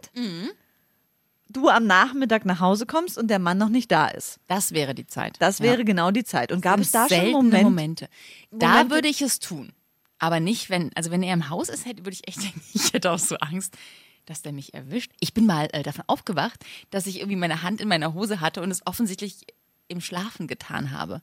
Du 1.53 1.69
am 1.69 1.85
Nachmittag 1.85 2.45
nach 2.45 2.59
Hause 2.59 2.85
kommst 2.85 3.17
und 3.17 3.27
der 3.29 3.39
Mann 3.39 3.57
noch 3.57 3.69
nicht 3.69 3.91
da 3.91 4.07
ist. 4.07 4.39
Das 4.47 4.71
wäre 4.71 4.93
die 4.95 5.07
Zeit. 5.07 5.35
Das 5.39 5.59
Ja. 5.59 5.65
wäre 5.65 5.85
genau 5.85 6.11
die 6.11 6.23
Zeit. 6.23 6.51
Und 6.51 6.61
gab 6.61 6.79
es 6.79 6.91
da 6.91 7.07
schon 7.07 7.31
Moment, 7.31 7.63
Momente. 7.63 8.09
Da 8.51 8.69
Momente- 8.69 8.95
würde 8.95 9.07
ich 9.07 9.21
es 9.21 9.39
tun. 9.39 9.71
Aber 10.19 10.39
nicht, 10.39 10.69
wenn, 10.69 10.91
also 10.95 11.11
wenn 11.11 11.21
er 11.23 11.33
im 11.33 11.49
Haus 11.49 11.69
ist, 11.69 11.85
hätte, 11.85 12.05
würde 12.05 12.15
ich 12.15 12.27
echt 12.27 12.41
denken, 12.43 12.61
ich 12.73 12.93
hätte 12.93 13.11
auch 13.11 13.19
so 13.19 13.35
Angst, 13.37 13.75
dass 14.25 14.41
der 14.41 14.53
mich 14.53 14.73
erwischt. 14.73 15.11
Ich 15.19 15.33
bin 15.33 15.45
mal 15.45 15.67
äh, 15.73 15.83
davon 15.83 16.05
aufgewacht, 16.07 16.63
dass 16.91 17.07
ich 17.07 17.17
irgendwie 17.19 17.35
meine 17.35 17.61
Hand 17.61 17.81
in 17.81 17.87
meiner 17.89 18.13
Hose 18.13 18.39
hatte 18.41 18.61
und 18.61 18.71
es 18.71 18.85
offensichtlich 18.87 19.45
im 19.89 19.99
Schlafen 20.01 20.47
getan 20.47 20.91
habe. 20.91 21.21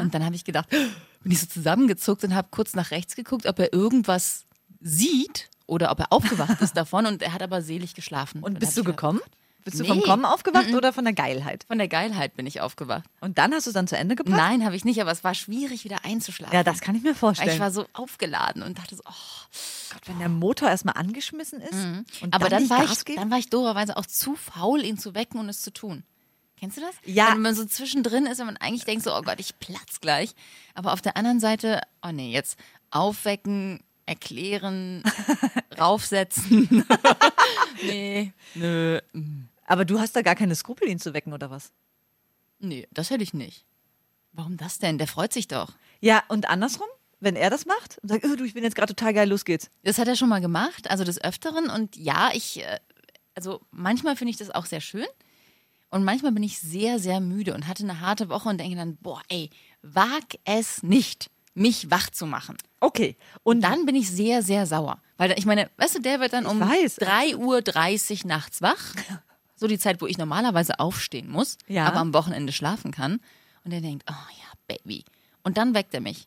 Und 0.00 0.14
dann 0.14 0.24
habe 0.24 0.34
ich 0.34 0.44
gedacht, 0.44 0.68
bin 1.22 1.32
ich 1.32 1.40
so 1.40 1.46
zusammengezuckt 1.46 2.24
und 2.24 2.34
habe 2.34 2.48
kurz 2.50 2.74
nach 2.74 2.90
rechts 2.90 3.14
geguckt, 3.16 3.46
ob 3.46 3.58
er 3.58 3.72
irgendwas 3.72 4.46
sieht 4.80 5.50
oder 5.66 5.90
ob 5.90 6.00
er 6.00 6.12
aufgewacht 6.12 6.60
ist 6.60 6.76
davon 6.76 7.06
und 7.06 7.22
er 7.22 7.32
hat 7.32 7.42
aber 7.42 7.62
selig 7.62 7.94
geschlafen. 7.94 8.42
Und 8.42 8.54
dann 8.54 8.60
bist 8.60 8.76
du 8.76 8.84
gekommen? 8.84 9.20
Bist 9.64 9.78
du 9.78 9.84
Nee. 9.84 9.88
vom 9.90 10.02
Kommen 10.02 10.24
aufgewacht 10.24 10.74
oder 10.74 10.92
von 10.92 11.04
der 11.04 11.12
Geilheit? 11.14 11.64
Von 11.68 11.78
der 11.78 11.86
Geilheit 11.86 12.34
bin 12.34 12.46
ich 12.48 12.60
aufgewacht. 12.60 13.04
Und 13.20 13.38
dann 13.38 13.54
hast 13.54 13.66
du 13.66 13.70
es 13.70 13.74
dann 13.74 13.86
zu 13.86 13.96
Ende 13.96 14.16
gebracht? 14.16 14.36
Nein, 14.36 14.64
habe 14.64 14.74
ich 14.74 14.84
nicht, 14.84 15.00
aber 15.00 15.12
es 15.12 15.22
war 15.22 15.34
schwierig, 15.34 15.84
wieder 15.84 16.04
einzuschlafen. 16.04 16.52
Ja, 16.52 16.64
das 16.64 16.80
kann 16.80 16.96
ich 16.96 17.02
mir 17.02 17.10
Weil 17.10 17.14
vorstellen. 17.14 17.50
ich 17.54 17.60
war 17.60 17.70
so 17.70 17.86
aufgeladen 17.92 18.64
und 18.64 18.78
dachte 18.78 18.96
so, 18.96 19.02
oh. 19.06 19.92
Gott, 19.92 20.08
wenn 20.08 20.18
der 20.18 20.28
Motor 20.30 20.68
erstmal 20.68 20.96
angeschmissen 20.96 21.60
ist 21.60 22.22
und 22.22 22.34
aber 22.34 22.48
dann, 22.48 22.62
nicht 22.62 22.70
war 22.70 22.82
ich, 22.84 23.04
dann 23.14 23.30
war 23.30 23.38
ich 23.38 23.50
doberweise 23.50 23.96
auch 23.96 24.06
zu 24.06 24.34
faul, 24.34 24.82
ihn 24.84 24.98
zu 24.98 25.14
wecken 25.14 25.38
und 25.38 25.48
es 25.48 25.60
zu 25.60 25.72
tun. 25.72 26.02
Kennst 26.58 26.76
du 26.78 26.80
das? 26.80 26.94
Ja. 27.04 27.32
Wenn 27.32 27.42
man 27.42 27.54
so 27.54 27.64
zwischendrin 27.64 28.26
ist, 28.26 28.38
wenn 28.38 28.46
man 28.46 28.56
eigentlich 28.56 28.84
denkt 28.84 29.04
so, 29.04 29.14
oh 29.16 29.22
Gott, 29.22 29.38
ich 29.38 29.58
platz 29.60 30.00
gleich. 30.00 30.34
Aber 30.74 30.92
auf 30.92 31.02
der 31.02 31.16
anderen 31.16 31.38
Seite, 31.38 31.80
oh 32.02 32.10
nee, 32.10 32.32
jetzt 32.32 32.58
aufwecken, 32.90 33.80
erklären, 34.06 35.02
raufsetzen. 35.78 36.84
nee, 37.82 38.32
nö. 38.54 39.00
Aber 39.66 39.84
du 39.84 40.00
hast 40.00 40.16
da 40.16 40.22
gar 40.22 40.34
keine 40.34 40.54
Skrupel, 40.54 40.88
ihn 40.88 40.98
zu 40.98 41.14
wecken 41.14 41.32
oder 41.32 41.50
was? 41.50 41.72
Nee, 42.58 42.88
das 42.92 43.10
hätte 43.10 43.24
ich 43.24 43.34
nicht. 43.34 43.64
Warum 44.32 44.56
das 44.56 44.78
denn? 44.78 44.98
Der 44.98 45.06
freut 45.06 45.32
sich 45.32 45.48
doch. 45.48 45.72
Ja, 46.00 46.22
und 46.28 46.48
andersrum, 46.48 46.88
wenn 47.20 47.36
er 47.36 47.50
das 47.50 47.66
macht 47.66 47.98
und 48.02 48.08
sagt, 48.08 48.24
oh, 48.24 48.36
du, 48.36 48.44
ich 48.44 48.54
bin 48.54 48.64
jetzt 48.64 48.74
gerade 48.74 48.94
total 48.94 49.14
geil, 49.14 49.28
los 49.28 49.44
geht's. 49.44 49.70
Das 49.84 49.98
hat 49.98 50.08
er 50.08 50.16
schon 50.16 50.28
mal 50.28 50.40
gemacht, 50.40 50.90
also 50.90 51.04
des 51.04 51.22
Öfteren. 51.22 51.70
Und 51.70 51.96
ja, 51.96 52.30
ich, 52.32 52.60
äh, 52.60 52.80
also 53.34 53.60
manchmal 53.70 54.16
finde 54.16 54.30
ich 54.30 54.36
das 54.36 54.50
auch 54.50 54.66
sehr 54.66 54.80
schön. 54.80 55.06
Und 55.90 56.04
manchmal 56.04 56.32
bin 56.32 56.42
ich 56.42 56.58
sehr, 56.58 56.98
sehr 56.98 57.20
müde 57.20 57.54
und 57.54 57.68
hatte 57.68 57.82
eine 57.82 58.00
harte 58.00 58.30
Woche 58.30 58.48
und 58.48 58.58
denke 58.58 58.76
dann, 58.76 58.96
boah, 58.96 59.22
ey, 59.28 59.50
wag 59.82 60.24
es 60.44 60.82
nicht, 60.82 61.30
mich 61.54 61.90
wach 61.90 62.10
zu 62.10 62.26
machen. 62.26 62.56
Okay. 62.80 63.16
Und 63.42 63.60
Dann 63.62 63.86
bin 63.86 63.94
ich 63.94 64.10
sehr, 64.10 64.42
sehr 64.42 64.66
sauer. 64.66 65.00
Weil 65.16 65.38
ich 65.38 65.46
meine, 65.46 65.70
weißt 65.76 65.96
du, 65.96 66.00
der 66.00 66.20
wird 66.20 66.32
dann 66.32 66.46
um 66.46 66.58
weiß. 66.60 66.98
3.30 67.00 68.22
Uhr 68.24 68.28
nachts 68.28 68.62
wach. 68.62 68.94
So 69.54 69.68
die 69.68 69.78
Zeit, 69.78 70.00
wo 70.00 70.08
ich 70.08 70.18
normalerweise 70.18 70.80
aufstehen 70.80 71.28
muss, 71.30 71.56
Ja. 71.68 71.84
aber 71.86 71.98
am 72.00 72.12
Wochenende 72.14 72.52
schlafen 72.52 72.90
kann. 72.90 73.20
Und 73.62 73.70
er 73.70 73.80
denkt, 73.80 74.04
oh 74.10 74.12
ja, 74.12 74.52
Baby. 74.66 75.04
Und 75.44 75.56
dann 75.56 75.72
weckt 75.72 75.94
er 75.94 76.00
mich. 76.00 76.26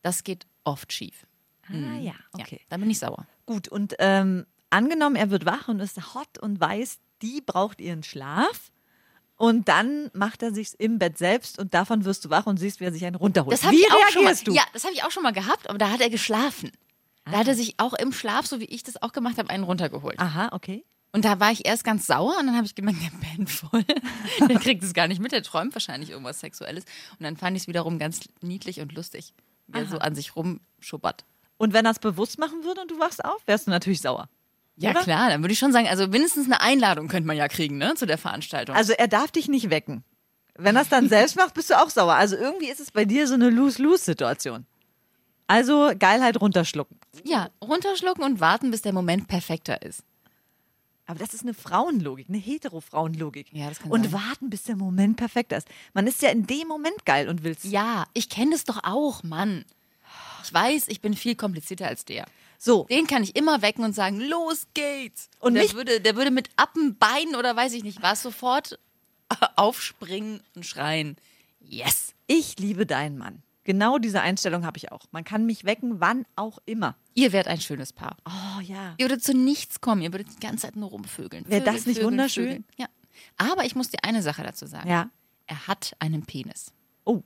Das 0.00 0.24
geht 0.24 0.46
oft 0.64 0.90
schief. 0.90 1.26
Ah 1.68 1.98
ja, 1.98 2.14
okay. 2.32 2.56
Ja, 2.58 2.66
dann 2.70 2.80
bin 2.80 2.88
ich 2.88 2.98
sauer. 2.98 3.26
Gut, 3.44 3.68
und 3.68 3.94
ähm, 3.98 4.46
angenommen, 4.70 5.16
er 5.16 5.28
wird 5.28 5.44
wach 5.44 5.68
und 5.68 5.80
ist 5.80 6.14
hot 6.14 6.38
und 6.38 6.58
weiß, 6.58 6.98
die 7.20 7.42
braucht 7.42 7.78
ihren 7.78 8.02
Schlaf. 8.02 8.72
Und 9.40 9.68
dann 9.68 10.10
macht 10.12 10.42
er 10.42 10.52
sich 10.52 10.78
im 10.78 10.98
Bett 10.98 11.16
selbst 11.16 11.58
und 11.58 11.72
davon 11.72 12.04
wirst 12.04 12.26
du 12.26 12.28
wach 12.28 12.44
und 12.44 12.58
siehst, 12.58 12.78
wie 12.78 12.84
er 12.84 12.92
sich 12.92 13.06
einen 13.06 13.16
runterholt. 13.16 13.54
Das 13.54 13.64
habe 13.64 13.74
wie 13.74 13.80
ich 13.80 13.90
auch 13.90 14.08
schon 14.10 14.24
mal. 14.24 14.34
du? 14.36 14.52
Ja, 14.52 14.64
das 14.74 14.84
habe 14.84 14.92
ich 14.92 15.02
auch 15.02 15.10
schon 15.10 15.22
mal 15.22 15.32
gehabt, 15.32 15.70
aber 15.70 15.78
da 15.78 15.88
hat 15.88 16.02
er 16.02 16.10
geschlafen. 16.10 16.70
Da 17.24 17.38
hat 17.38 17.48
er 17.48 17.54
sich 17.54 17.76
auch 17.78 17.94
im 17.94 18.12
Schlaf, 18.12 18.44
so 18.44 18.60
wie 18.60 18.66
ich 18.66 18.82
das 18.82 19.00
auch 19.00 19.12
gemacht 19.12 19.38
habe, 19.38 19.48
einen 19.48 19.64
runtergeholt. 19.64 20.18
Aha, 20.18 20.50
okay. 20.52 20.84
Und 21.12 21.24
da 21.24 21.40
war 21.40 21.50
ich 21.52 21.64
erst 21.64 21.84
ganz 21.84 22.06
sauer 22.06 22.36
und 22.38 22.48
dann 22.48 22.54
habe 22.54 22.66
ich 22.66 22.74
gemerkt, 22.74 23.00
der 23.02 23.18
pennt 23.18 23.48
voll. 23.48 23.82
der 24.46 24.58
kriegt 24.58 24.82
es 24.82 24.92
gar 24.92 25.08
nicht 25.08 25.22
mit, 25.22 25.32
der 25.32 25.42
träumt 25.42 25.74
wahrscheinlich 25.74 26.10
irgendwas 26.10 26.40
Sexuelles. 26.40 26.84
Und 27.18 27.24
dann 27.24 27.38
fand 27.38 27.56
ich 27.56 27.62
es 27.62 27.66
wiederum 27.66 27.98
ganz 27.98 28.20
niedlich 28.42 28.80
und 28.80 28.92
lustig, 28.92 29.32
wie 29.68 29.78
er 29.78 29.86
so 29.86 29.96
an 30.00 30.14
sich 30.14 30.36
rumschubbert. 30.36 31.24
Und 31.56 31.72
wenn 31.72 31.86
er 31.86 31.92
es 31.92 31.98
bewusst 31.98 32.38
machen 32.38 32.62
würde 32.62 32.82
und 32.82 32.90
du 32.90 32.98
wachst 32.98 33.24
auf, 33.24 33.40
wärst 33.46 33.68
du 33.68 33.70
natürlich 33.70 34.02
sauer. 34.02 34.28
Ja, 34.76 34.90
Oder? 34.90 35.00
klar, 35.00 35.28
dann 35.28 35.42
würde 35.42 35.52
ich 35.52 35.58
schon 35.58 35.72
sagen, 35.72 35.88
also 35.88 36.06
mindestens 36.08 36.46
eine 36.46 36.60
Einladung 36.60 37.08
könnte 37.08 37.26
man 37.26 37.36
ja 37.36 37.48
kriegen, 37.48 37.76
ne, 37.78 37.94
zu 37.96 38.06
der 38.06 38.18
Veranstaltung. 38.18 38.74
Also 38.74 38.92
er 38.94 39.08
darf 39.08 39.30
dich 39.30 39.48
nicht 39.48 39.68
wecken. 39.70 40.04
Wenn 40.56 40.76
er 40.76 40.82
es 40.82 40.88
dann 40.88 41.08
selbst 41.08 41.36
macht, 41.36 41.54
bist 41.54 41.70
du 41.70 41.74
auch 41.80 41.90
sauer. 41.90 42.14
Also 42.14 42.36
irgendwie 42.36 42.68
ist 42.68 42.80
es 42.80 42.90
bei 42.90 43.04
dir 43.04 43.26
so 43.26 43.34
eine 43.34 43.50
Lose-Lose-Situation. 43.50 44.66
Also 45.46 45.92
Geilheit 45.98 46.40
runterschlucken. 46.40 46.98
ja, 47.24 47.48
runterschlucken 47.62 48.22
und 48.24 48.40
warten, 48.40 48.70
bis 48.70 48.82
der 48.82 48.92
Moment 48.92 49.26
perfekter 49.28 49.82
ist. 49.82 50.02
Aber 51.06 51.18
das 51.18 51.34
ist 51.34 51.42
eine 51.42 51.54
Frauenlogik, 51.54 52.28
eine 52.28 52.38
hetero-Frauenlogik. 52.38 53.48
Ja, 53.52 53.68
das 53.68 53.80
kann 53.80 53.90
Und 53.90 54.04
sein. 54.04 54.12
warten, 54.12 54.48
bis 54.48 54.62
der 54.62 54.76
Moment 54.76 55.16
perfekt 55.16 55.52
ist. 55.52 55.66
Man 55.92 56.06
ist 56.06 56.22
ja 56.22 56.28
in 56.30 56.46
dem 56.46 56.68
Moment 56.68 57.04
geil 57.04 57.28
und 57.28 57.42
will's. 57.42 57.64
Ja, 57.64 58.06
ich 58.14 58.28
kenne 58.28 58.52
das 58.52 58.62
doch 58.64 58.84
auch, 58.84 59.24
Mann. 59.24 59.64
Ich 60.44 60.54
weiß, 60.54 60.86
ich 60.86 61.00
bin 61.00 61.14
viel 61.14 61.34
komplizierter 61.34 61.88
als 61.88 62.04
der. 62.04 62.26
So, 62.62 62.84
Den 62.90 63.06
kann 63.06 63.22
ich 63.22 63.36
immer 63.36 63.62
wecken 63.62 63.84
und 63.84 63.94
sagen, 63.94 64.20
los 64.20 64.66
geht's. 64.74 65.30
Und 65.38 65.54
der 65.54 65.72
würde, 65.72 65.98
der 66.02 66.14
würde 66.14 66.30
mit 66.30 66.50
Appenbein 66.56 67.34
oder 67.34 67.56
weiß 67.56 67.72
ich 67.72 67.82
nicht 67.84 68.02
was 68.02 68.22
sofort 68.22 68.78
aufspringen 69.56 70.42
und 70.54 70.66
schreien. 70.66 71.16
Yes. 71.60 72.14
ich 72.26 72.58
liebe 72.58 72.84
deinen 72.84 73.16
Mann. 73.16 73.42
Genau 73.64 73.96
diese 73.96 74.20
Einstellung 74.20 74.66
habe 74.66 74.76
ich 74.76 74.92
auch. 74.92 75.06
Man 75.10 75.24
kann 75.24 75.46
mich 75.46 75.64
wecken, 75.64 76.00
wann 76.00 76.26
auch 76.36 76.58
immer. 76.66 76.96
Ihr 77.14 77.32
wärt 77.32 77.48
ein 77.48 77.60
schönes 77.62 77.94
Paar. 77.94 78.18
Oh 78.26 78.60
ja. 78.60 78.94
Ihr 78.98 79.06
würdet 79.06 79.24
zu 79.24 79.32
nichts 79.32 79.80
kommen. 79.80 80.02
Ihr 80.02 80.12
würdet 80.12 80.28
die 80.34 80.40
ganze 80.40 80.66
Zeit 80.66 80.76
nur 80.76 80.90
rumvögeln. 80.90 81.48
Wäre 81.48 81.64
das 81.64 81.86
nicht 81.86 81.96
vögeln, 81.96 82.12
wunderschön? 82.12 82.44
vögeln. 82.44 82.64
Ja. 82.76 82.86
Aber 83.38 83.64
ich 83.64 83.74
muss 83.74 83.88
dir 83.88 84.04
eine 84.04 84.20
Sache 84.20 84.42
dazu 84.42 84.66
sagen. 84.66 84.88
Ja. 84.88 85.08
Er 85.46 85.66
hat 85.66 85.96
einen 85.98 86.26
Penis. 86.26 86.72
Oh. 87.04 87.22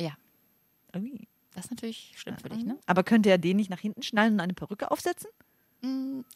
Ja. 0.00 0.12
Ui. 0.94 1.26
Das 1.56 1.64
ist 1.64 1.70
natürlich 1.70 2.12
schlimm 2.16 2.36
für 2.38 2.50
dich, 2.50 2.64
ne? 2.64 2.78
Aber 2.86 3.02
könnte 3.02 3.30
er 3.30 3.38
den 3.38 3.56
nicht 3.56 3.70
nach 3.70 3.78
hinten 3.80 4.02
schnallen 4.02 4.34
und 4.34 4.40
eine 4.40 4.52
Perücke 4.52 4.90
aufsetzen? 4.90 5.30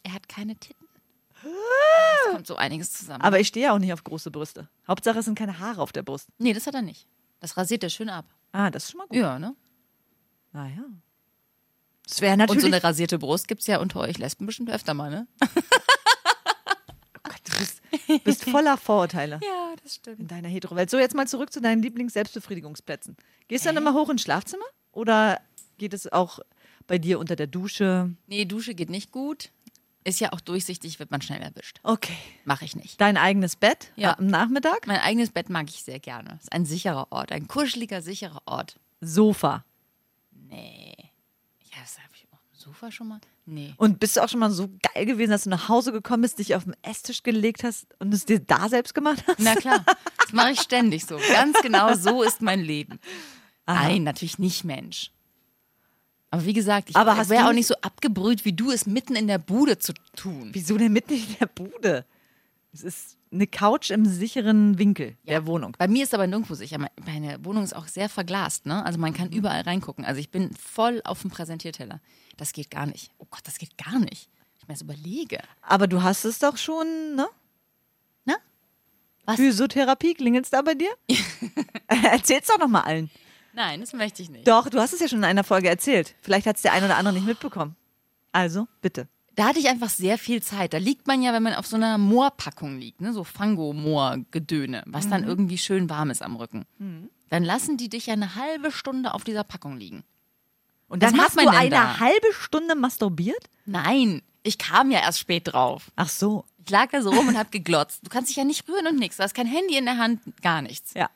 Er 0.03 0.13
hat 0.15 0.29
keine 0.29 0.57
Titten. 0.57 0.87
Es 2.27 2.33
kommt 2.33 2.47
so 2.47 2.57
einiges 2.57 2.93
zusammen. 2.93 3.23
Aber 3.23 3.39
ich 3.41 3.49
stehe 3.49 3.67
ja 3.67 3.73
auch 3.75 3.79
nicht 3.79 3.93
auf 3.93 4.03
große 4.05 4.31
Brüste. 4.31 4.69
Hauptsache 4.87 5.19
es 5.19 5.25
sind 5.25 5.39
keine 5.39 5.59
Haare 5.59 5.81
auf 5.83 5.91
der 5.93 6.03
Brust. 6.03 6.29
nee, 6.39 6.53
das 6.53 6.67
hat 6.67 6.75
er 6.75 6.83
nicht. 6.83 7.07
Das 7.41 7.57
rasiert 7.57 7.83
er 7.83 7.91
schön 7.91 8.09
ab. 8.11 8.25
Ah, 8.53 8.71
das 8.71 8.85
ist 8.85 8.91
schon 8.93 8.99
mal 8.99 9.07
gut. 9.09 9.17
Ja, 9.17 9.39
ne? 9.39 9.55
Naja. 10.53 10.85
Das 12.07 12.21
wäre 12.21 12.33
Und 12.33 12.39
natürlich. 12.41 12.63
so 12.63 12.67
eine 12.67 12.83
rasierte 12.85 13.19
Brust 13.19 13.47
gibt 13.49 13.61
es 13.63 13.67
ja 13.67 13.79
unter 13.81 14.01
euch 14.01 14.19
Lesben 14.19 14.47
bestimmt 14.47 14.71
öfter 14.71 14.95
mal, 14.95 15.11
ne? 15.11 15.27
Gott, 17.23 17.41
du 17.45 17.59
bist, 17.59 17.81
bist 18.25 18.45
voller 18.51 18.77
Vorurteile 18.77 19.41
Ja, 19.43 19.75
das 19.83 19.97
stimmt. 19.97 20.21
in 20.21 20.29
deiner 20.29 20.49
Hetero-Welt. 20.49 20.91
So, 20.91 20.99
jetzt 20.99 21.15
mal 21.15 21.27
zurück 21.29 21.53
zu 21.53 21.61
deinen 21.61 21.83
Lieblings-Selbstbefriedigungsplätzen. 21.83 23.17
Gehst 23.49 23.65
du 23.65 23.69
dann 23.69 23.77
immer 23.79 23.95
hoch 23.95 24.09
ins 24.11 24.23
Schlafzimmer? 24.23 24.65
Oder 24.93 25.41
geht 25.79 25.95
es 25.95 26.11
auch 26.13 26.41
bei 26.87 26.99
dir 26.99 27.19
unter 27.19 27.37
der 27.37 27.47
Dusche? 27.47 28.11
Nee, 28.27 28.45
Dusche 28.45 28.75
geht 28.75 28.91
nicht 28.91 29.13
gut. 29.13 29.51
Ist 30.03 30.19
ja 30.19 30.33
auch 30.33 30.41
durchsichtig, 30.41 30.99
wird 30.99 31.11
man 31.11 31.21
schnell 31.21 31.43
erwischt. 31.43 31.79
Okay. 31.83 32.17
Mache 32.45 32.65
ich 32.65 32.75
nicht. 32.75 33.01
Dein 33.01 33.17
eigenes 33.19 33.55
Bett 33.57 33.93
Ja. 33.97 34.19
am 34.19 34.27
Nachmittag? 34.29 34.87
Mein 34.87 34.99
eigenes 35.01 35.31
Bett 35.31 35.51
mag 35.51 35.69
ich 35.69 35.83
sehr 35.83 36.01
gerne. 36.01 36.39
Ist 36.41 36.53
ein 36.53 36.65
sicherer 36.65 37.09
Ort, 37.11 37.33
ein 37.33 37.47
kuscheliger, 37.49 38.01
sicherer 38.01 38.41
Ort. 38.47 38.77
Sofa. 39.03 39.65
Nee. 40.49 40.95
Ja, 41.71 41.77
das 41.83 41.99
habe 41.99 42.09
ich 42.15 42.27
auf 42.33 42.39
dem 42.51 42.59
Sofa 42.59 42.91
schon 42.91 43.09
mal. 43.09 43.21
Nee. 43.45 43.75
Und 43.77 44.01
bist 44.01 44.17
du 44.17 44.23
auch 44.23 44.29
schon 44.29 44.41
mal 44.41 44.51
so 44.51 44.71
geil 44.95 45.05
gewesen, 45.07 45.33
dass 45.33 45.45
du 45.45 45.51
nach 45.51 45.69
Hause 45.69 45.93
gekommen 45.93 46.23
bist, 46.23 46.39
dich 46.39 46.55
auf 46.55 46.65
den 46.65 46.75
Esstisch 46.83 47.23
gelegt 47.23 47.63
hast 47.63 47.87
und 47.99 48.15
es 48.15 48.25
dir 48.25 48.41
da 48.41 48.69
selbst 48.69 48.95
gemacht 48.95 49.23
hast? 49.27 49.39
Na 49.41 49.55
klar, 49.55 49.85
das 50.19 50.33
mache 50.33 50.53
ich 50.53 50.61
ständig 50.61 51.05
so. 51.05 51.19
Ganz 51.33 51.61
genau 51.61 51.95
so 51.95 52.23
ist 52.23 52.41
mein 52.43 52.61
Leben. 52.61 53.01
Nein, 53.75 54.03
natürlich 54.05 54.39
nicht, 54.39 54.65
Mensch. 54.65 55.11
Aber 56.31 56.45
wie 56.45 56.53
gesagt, 56.53 56.91
ich 56.91 56.97
Aber 56.97 57.17
hast 57.17 57.29
wäre 57.29 57.49
auch 57.49 57.53
nicht 57.53 57.67
so 57.67 57.75
abgebrüht, 57.83 58.45
wie 58.45 58.53
du 58.53 58.71
es 58.71 58.87
mitten 58.87 59.17
in 59.17 59.27
der 59.27 59.39
Bude 59.39 59.79
zu 59.79 59.93
tun. 60.15 60.51
Wieso 60.53 60.79
denn 60.79 60.93
mitten 60.93 61.15
in 61.15 61.37
der 61.41 61.47
Bude? 61.47 62.05
Es 62.73 62.83
ist 62.83 63.17
eine 63.33 63.49
Couch 63.49 63.91
im 63.91 64.07
sicheren 64.07 64.79
Winkel 64.79 65.17
der 65.27 65.45
Wohnung. 65.47 65.75
Bei 65.77 65.89
mir 65.89 66.05
ist 66.05 66.15
aber 66.15 66.29
nirgendwo 66.29 66.55
sicher. 66.55 66.79
Me- 66.79 66.91
Meine 67.05 67.45
Wohnung 67.45 67.65
ist 67.65 67.75
auch 67.75 67.89
sehr 67.89 68.09
verglast, 68.09 68.67
ne? 68.67 68.85
Also 68.85 68.99
man 69.01 69.13
kann 69.13 69.33
überall 69.33 69.63
reingucken. 69.63 70.05
Also 70.05 70.21
ich 70.21 70.31
bin 70.31 70.53
voll 70.55 71.01
auf 71.05 71.23
dem 71.23 71.31
Präsentierteller. 71.33 72.01
Das 72.37 72.53
geht 72.53 72.71
gar 72.71 72.87
nicht. 72.87 73.11
Oh 73.19 73.27
Gott, 73.29 73.41
das 73.45 73.59
geht 73.59 73.77
gar 73.77 73.99
nicht. 73.99 74.29
Ich 74.61 74.69
mir 74.69 74.75
das 74.75 74.83
überlege. 74.83 75.41
Aber 75.63 75.89
du 75.89 76.03
hast 76.03 76.25
es 76.25 76.39
doch 76.39 76.57
schon, 76.57 77.17
ne? 77.17 77.27
Na? 78.25 78.37
Was? 79.27 79.35
Physiotherapie, 79.37 80.15
klingelt's 80.15 80.51
da 80.51 80.63
bei 80.63 80.75
dir? 80.75 80.91
Erzähl's 81.89 82.47
doch 82.47 82.59
noch 82.59 82.69
mal 82.69 82.83
allen. 82.83 83.11
Nein, 83.61 83.81
das 83.81 83.93
möchte 83.93 84.23
ich 84.23 84.31
nicht. 84.31 84.49
Doch, 84.49 84.71
du 84.71 84.81
hast 84.81 84.95
es 84.95 85.01
ja 85.01 85.09
schon 85.09 85.19
in 85.19 85.25
einer 85.25 85.45
Folge 85.45 85.69
erzählt. 85.69 86.15
Vielleicht 86.23 86.47
hat's 86.47 86.63
der 86.63 86.73
ein 86.73 86.83
oder 86.83 86.97
andere 86.97 87.13
nicht 87.15 87.27
mitbekommen. 87.27 87.77
Also, 88.33 88.67
bitte. 88.81 89.07
Da 89.35 89.45
hatte 89.45 89.59
ich 89.59 89.69
einfach 89.69 89.91
sehr 89.91 90.17
viel 90.17 90.43
Zeit. 90.43 90.73
Da 90.73 90.79
liegt 90.79 91.07
man 91.07 91.21
ja, 91.21 91.35
wenn 91.35 91.43
man 91.43 91.53
auf 91.53 91.67
so 91.67 91.77
einer 91.77 91.99
Moorpackung 91.99 92.79
liegt, 92.79 93.03
ne? 93.03 93.13
so 93.13 93.23
Fango-Moor-Gedöne, 93.23 94.83
was 94.87 95.11
dann 95.11 95.25
irgendwie 95.25 95.59
schön 95.59 95.91
warm 95.91 96.09
ist 96.09 96.23
am 96.23 96.37
Rücken. 96.37 96.65
Dann 97.29 97.45
lassen 97.45 97.77
die 97.77 97.91
dich 97.91 98.07
ja 98.07 98.15
eine 98.15 98.35
halbe 98.35 98.73
Stunde 98.73 99.13
auf 99.13 99.25
dieser 99.25 99.45
Packung 99.45 99.77
liegen. 99.77 100.05
Und 100.89 101.03
Dann 101.03 101.19
hast 101.19 101.39
du 101.39 101.47
eine 101.47 101.69
da? 101.69 102.01
halbe 102.01 102.33
Stunde 102.33 102.75
masturbiert? 102.75 103.51
Nein, 103.67 104.23
ich 104.43 104.57
kam 104.57 104.91
ja 104.91 105.01
erst 105.01 105.19
spät 105.19 105.53
drauf. 105.53 105.91
Ach 105.97 106.09
so. 106.09 106.47
Ich 106.65 106.71
lag 106.71 106.91
da 106.93 107.03
so 107.03 107.11
rum 107.11 107.29
und 107.29 107.37
hab 107.39 107.53
geglotzt. 107.53 108.01
Du 108.05 108.09
kannst 108.09 108.31
dich 108.31 108.37
ja 108.37 108.45
nicht 108.45 108.67
rühren 108.69 108.87
und 108.87 108.99
nichts. 108.99 109.19
Du 109.19 109.23
hast 109.23 109.35
kein 109.35 109.47
Handy 109.47 109.77
in 109.77 109.85
der 109.85 109.99
Hand, 109.99 110.21
gar 110.41 110.63
nichts. 110.63 110.95
Ja. 110.95 111.11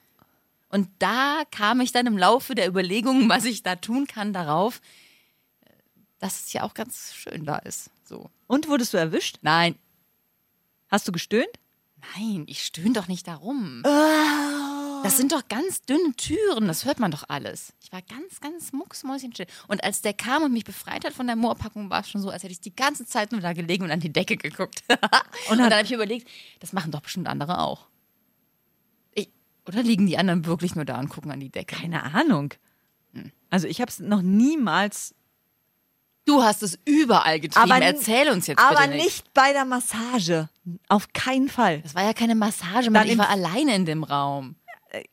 Und 0.74 0.88
da 0.98 1.44
kam 1.52 1.80
ich 1.80 1.92
dann 1.92 2.08
im 2.08 2.18
Laufe 2.18 2.56
der 2.56 2.66
Überlegungen, 2.66 3.28
was 3.28 3.44
ich 3.44 3.62
da 3.62 3.76
tun 3.76 4.08
kann, 4.08 4.32
darauf, 4.32 4.80
dass 6.18 6.46
es 6.46 6.52
ja 6.52 6.64
auch 6.64 6.74
ganz 6.74 7.14
schön 7.14 7.44
da 7.44 7.58
ist. 7.58 7.90
So. 8.02 8.28
Und 8.48 8.66
wurdest 8.66 8.92
du 8.92 8.96
erwischt? 8.96 9.38
Nein, 9.42 9.76
Hast 10.88 11.06
du 11.06 11.12
gestöhnt? 11.12 11.48
nein, 12.16 12.44
ich 12.48 12.64
stöhne 12.64 12.92
doch 12.92 13.06
nicht 13.06 13.28
darum. 13.28 13.82
Oh. 13.86 15.02
Das 15.04 15.16
sind 15.16 15.30
doch 15.30 15.46
ganz 15.48 15.82
dünne 15.82 16.12
Türen, 16.16 16.66
das 16.66 16.84
hört 16.84 16.98
man 16.98 17.12
doch 17.12 17.24
alles. 17.28 17.72
Ich 17.80 17.92
war 17.92 18.02
ganz, 18.02 18.40
ganz 18.40 18.72
mucksmäuschenstill. 18.72 19.46
Und 19.68 19.84
als 19.84 20.02
der 20.02 20.12
kam 20.12 20.42
und 20.42 20.52
mich 20.52 20.64
befreit 20.64 21.04
hat 21.04 21.12
von 21.12 21.28
der 21.28 21.36
Moorpackung, 21.36 21.88
war 21.88 22.00
es 22.00 22.08
schon 22.08 22.20
so, 22.20 22.30
als 22.30 22.42
hätte 22.42 22.52
ich 22.52 22.60
die 22.60 22.74
ganze 22.74 23.06
Zeit 23.06 23.30
nur 23.30 23.40
da 23.40 23.52
gelegen 23.52 23.84
und 23.84 23.92
an 23.92 24.00
die 24.00 24.12
Decke 24.12 24.36
geguckt. 24.36 24.82
und 25.50 25.58
dann 25.58 25.72
habe 25.72 25.84
ich 25.84 25.92
überlegt, 25.92 26.28
das 26.58 26.72
machen 26.72 26.90
doch 26.90 27.00
bestimmt 27.00 27.28
andere 27.28 27.60
auch. 27.60 27.86
Oder 29.66 29.82
liegen 29.82 30.06
die 30.06 30.18
anderen 30.18 30.44
wirklich 30.46 30.74
nur 30.74 30.84
da 30.84 30.98
und 30.98 31.08
gucken 31.08 31.30
an 31.30 31.40
die 31.40 31.50
Decke? 31.50 31.76
Keine 31.76 32.02
Ahnung. 32.14 32.52
Also 33.50 33.66
ich 33.68 33.80
habe 33.80 33.88
es 33.90 34.00
noch 34.00 34.22
niemals, 34.22 35.14
Du 36.26 36.42
hast 36.42 36.62
es 36.62 36.78
überall 36.86 37.38
getrieben. 37.38 37.70
Aber- 37.70 37.84
Erzähl 37.84 38.30
uns 38.30 38.46
jetzt 38.46 38.58
aber 38.58 38.86
bitte 38.86 38.96
nicht 38.96 39.34
bei 39.34 39.52
der 39.52 39.66
Massage. 39.66 40.48
Auf 40.88 41.12
keinen 41.12 41.50
Fall. 41.50 41.82
Das 41.82 41.94
war 41.94 42.02
ja 42.02 42.14
keine 42.14 42.34
Massage. 42.34 42.88
Ich 42.90 43.10
im- 43.10 43.18
war 43.18 43.28
alleine 43.28 43.74
in 43.76 43.84
dem 43.84 44.04
Raum. 44.04 44.56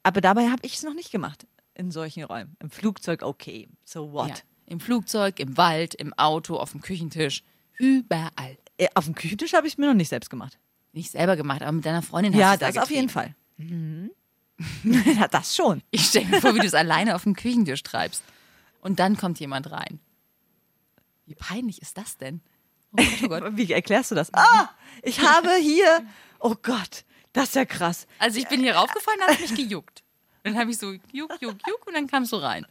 Aber 0.03 0.21
dabei 0.21 0.47
habe 0.49 0.61
ich 0.65 0.75
es 0.75 0.83
noch 0.83 0.93
nicht 0.93 1.11
gemacht 1.11 1.45
in 1.75 1.91
solchen 1.91 2.23
Räumen. 2.23 2.55
Im 2.61 2.69
Flugzeug, 2.69 3.23
okay, 3.23 3.67
so 3.83 4.13
what? 4.13 4.29
Ja. 4.29 4.35
Im 4.67 4.79
Flugzeug, 4.79 5.39
im 5.41 5.57
Wald, 5.57 5.95
im 5.95 6.13
Auto, 6.13 6.55
auf 6.55 6.71
dem 6.71 6.79
Küchentisch. 6.81 7.43
Überall. 7.77 8.57
Äh, 8.77 8.87
Auf 8.95 9.03
dem 9.03 9.13
Küchentisch 9.15 9.53
habe 9.53 9.67
ich 9.67 9.73
es 9.73 9.77
mir 9.77 9.87
noch 9.87 9.93
nicht 9.93 10.07
selbst 10.09 10.29
gemacht. 10.29 10.57
Nicht 10.93 11.11
selber 11.11 11.35
gemacht, 11.35 11.61
aber 11.61 11.73
mit 11.73 11.85
deiner 11.85 12.01
Freundin 12.03 12.31
Ja, 12.33 12.51
hast 12.51 12.61
du 12.61 12.65
es 12.65 12.69
das 12.69 12.75
da 12.75 12.83
auf 12.83 12.89
jeden 12.89 13.07
getrieben. 13.07 13.35
Fall. 13.57 13.65
Mhm. 13.65 14.11
ja, 14.83 15.27
das 15.27 15.55
schon. 15.55 15.81
Ich 15.91 16.05
stelle 16.05 16.27
mir 16.27 16.41
vor, 16.41 16.55
wie 16.55 16.59
du 16.59 16.67
es 16.67 16.73
alleine 16.73 17.15
auf 17.15 17.23
dem 17.23 17.35
Küchentisch 17.35 17.83
treibst. 17.83 18.23
Und 18.81 18.99
dann 18.99 19.17
kommt 19.17 19.39
jemand 19.39 19.71
rein. 19.71 19.99
Wie 21.25 21.35
peinlich 21.35 21.81
ist 21.81 21.97
das 21.97 22.17
denn? 22.17 22.41
Oh 22.91 22.97
Gott, 23.27 23.41
oh 23.41 23.45
Gott. 23.45 23.51
Wie 23.57 23.71
erklärst 23.71 24.11
du 24.11 24.15
das? 24.15 24.33
Ah, 24.33 24.69
ich 25.03 25.21
habe 25.21 25.53
hier, 25.61 26.05
oh 26.39 26.55
Gott, 26.61 27.05
Das 27.33 27.49
ist 27.49 27.55
ja 27.55 27.65
krass. 27.65 28.07
Also 28.19 28.39
ich 28.39 28.47
bin 28.47 28.59
hier 28.61 28.75
raufgefallen, 28.75 29.19
dann 29.19 29.29
hat 29.29 29.39
es 29.39 29.51
mich 29.51 29.59
gejuckt. 29.59 30.03
Dann 30.43 30.57
habe 30.57 30.71
ich 30.71 30.77
so 30.77 30.91
juck, 31.13 31.31
juck, 31.39 31.57
juck 31.67 31.87
und 31.87 31.93
dann 31.93 32.07
kamst 32.07 32.31
du 32.31 32.37
rein. 32.37 32.65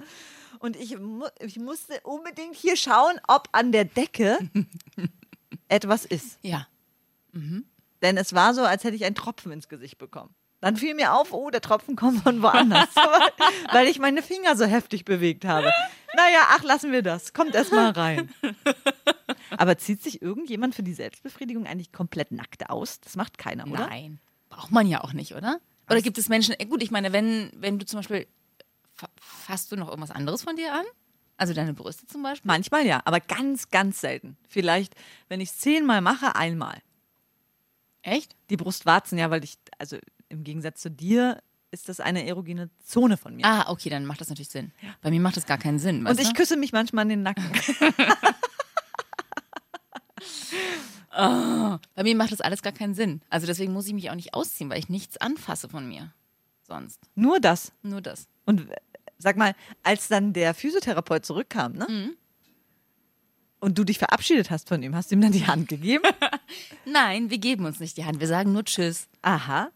Und 0.58 0.76
ich, 0.76 0.98
mu 0.98 1.26
ich 1.38 1.58
musste 1.58 2.00
unbedingt 2.02 2.54
hier 2.56 2.76
schauen, 2.76 3.18
ob 3.28 3.48
an 3.52 3.72
der 3.72 3.84
Decke 3.84 4.38
etwas 5.68 6.04
ist. 6.04 6.38
Ja. 6.42 6.66
Denn 8.02 8.16
es 8.16 8.34
war 8.34 8.54
so, 8.54 8.62
als 8.62 8.84
hätte 8.84 8.96
ich 8.96 9.04
einen 9.04 9.14
Tropfen 9.14 9.52
ins 9.52 9.68
Gesicht 9.68 9.98
bekommen. 9.98 10.34
Dann 10.60 10.76
fiel 10.76 10.94
mir 10.94 11.14
auf, 11.14 11.32
oh, 11.32 11.48
der 11.50 11.60
Tropfen 11.62 11.96
kommt 11.96 12.22
von 12.22 12.42
woanders. 12.42 12.88
weil, 13.72 13.86
ich 13.88 13.98
meine 13.98 14.22
Finger 14.22 14.56
so 14.56 14.64
heftig 14.66 15.04
bewegt 15.06 15.44
habe. 15.44 15.72
Naja, 16.14 16.40
ach, 16.50 16.62
lassen 16.62 16.92
wir 16.92 17.02
das. 17.02 17.32
Kommt 17.32 17.54
erst 17.54 17.72
mal 17.72 17.90
rein. 17.90 18.30
Aber 19.56 19.78
zieht 19.78 20.02
sich 20.02 20.20
irgendjemand 20.20 20.74
für 20.74 20.82
die 20.82 20.92
Selbstbefriedigung 20.92 21.66
eigentlich 21.66 21.92
komplett 21.92 22.30
nackt 22.32 22.68
aus? 22.68 23.00
Das 23.00 23.16
macht 23.16 23.38
keiner, 23.38 23.66
oder? 23.66 23.86
Nein. 23.86 24.20
Braucht 24.50 24.70
man 24.70 24.86
ja 24.86 25.02
auch 25.02 25.12
nicht, 25.12 25.34
oder? 25.34 25.60
Oder 25.88 26.02
gibt 26.02 26.18
es 26.18 26.28
Menschen, 26.28 26.54
äh, 26.58 26.66
gut, 26.66 26.82
ich 26.82 26.90
meine, 26.90 27.12
wenn, 27.12 27.50
wenn 27.56 27.78
du 27.78 27.86
zum 27.86 27.98
Beispiel, 28.00 28.26
fa- 28.94 29.08
fasst 29.20 29.72
du 29.72 29.76
noch 29.76 29.88
irgendwas 29.88 30.10
anderes 30.10 30.42
von 30.42 30.56
dir 30.56 30.72
an? 30.74 30.84
Also 31.36 31.54
deine 31.54 31.72
Brüste 31.72 32.06
zum 32.06 32.22
Beispiel? 32.22 32.46
Manchmal 32.46 32.86
ja, 32.86 33.00
aber 33.06 33.18
ganz, 33.20 33.70
ganz 33.70 34.00
selten. 34.00 34.36
Vielleicht, 34.48 34.94
wenn 35.28 35.40
ich 35.40 35.48
es 35.50 35.58
zehnmal 35.58 36.00
mache, 36.02 36.36
einmal. 36.36 36.78
Echt? 38.02 38.36
Die 38.50 38.56
Brustwarzen, 38.56 39.18
ja, 39.18 39.30
weil 39.30 39.42
ich, 39.44 39.56
also 39.78 39.96
im 40.30 40.44
Gegensatz 40.44 40.80
zu 40.80 40.90
dir, 40.90 41.42
ist 41.70 41.88
das 41.88 42.00
eine 42.00 42.26
erogene 42.26 42.70
Zone 42.84 43.16
von 43.16 43.36
mir. 43.36 43.44
Ah, 43.44 43.70
okay, 43.70 43.90
dann 43.90 44.06
macht 44.06 44.20
das 44.20 44.28
natürlich 44.28 44.48
Sinn. 44.48 44.72
Bei 45.02 45.10
mir 45.10 45.20
macht 45.20 45.36
das 45.36 45.46
gar 45.46 45.58
keinen 45.58 45.78
Sinn. 45.78 46.06
Und 46.06 46.18
ich 46.18 46.28
du? 46.28 46.34
küsse 46.34 46.56
mich 46.56 46.72
manchmal 46.72 47.04
in 47.04 47.10
den 47.10 47.22
Nacken. 47.22 47.44
Bei 51.10 52.02
mir 52.02 52.16
macht 52.16 52.32
das 52.32 52.40
alles 52.40 52.62
gar 52.62 52.72
keinen 52.72 52.94
Sinn. 52.94 53.20
Also 53.28 53.46
deswegen 53.46 53.72
muss 53.72 53.86
ich 53.86 53.92
mich 53.92 54.10
auch 54.10 54.14
nicht 54.14 54.32
ausziehen, 54.32 54.70
weil 54.70 54.78
ich 54.78 54.88
nichts 54.88 55.18
anfasse 55.18 55.68
von 55.68 55.86
mir. 55.86 56.14
Sonst. 56.66 57.00
Nur 57.14 57.40
das. 57.40 57.72
Nur 57.82 58.00
das. 58.00 58.26
Und 58.46 58.70
äh, 58.70 58.76
sag 59.18 59.36
mal, 59.36 59.54
als 59.82 60.08
dann 60.08 60.32
der 60.32 60.54
Physiotherapeut 60.54 61.26
zurückkam, 61.26 61.72
ne? 61.72 61.86
Mhm. 61.88 62.16
Und 63.58 63.76
du 63.76 63.84
dich 63.84 63.98
verabschiedet 63.98 64.50
hast 64.50 64.68
von 64.68 64.82
ihm, 64.82 64.94
hast 64.94 65.10
du 65.10 65.16
ihm 65.16 65.20
dann 65.20 65.32
die 65.32 65.46
Hand 65.46 65.68
gegeben? 65.68 66.04
Nein, 66.86 67.28
wir 67.28 67.36
geben 67.36 67.66
uns 67.66 67.80
nicht 67.80 67.98
die 67.98 68.06
Hand. 68.06 68.18
Wir 68.18 68.28
sagen 68.28 68.52
nur 68.52 68.64
Tschüss. 68.64 69.06
Aha. 69.20 69.70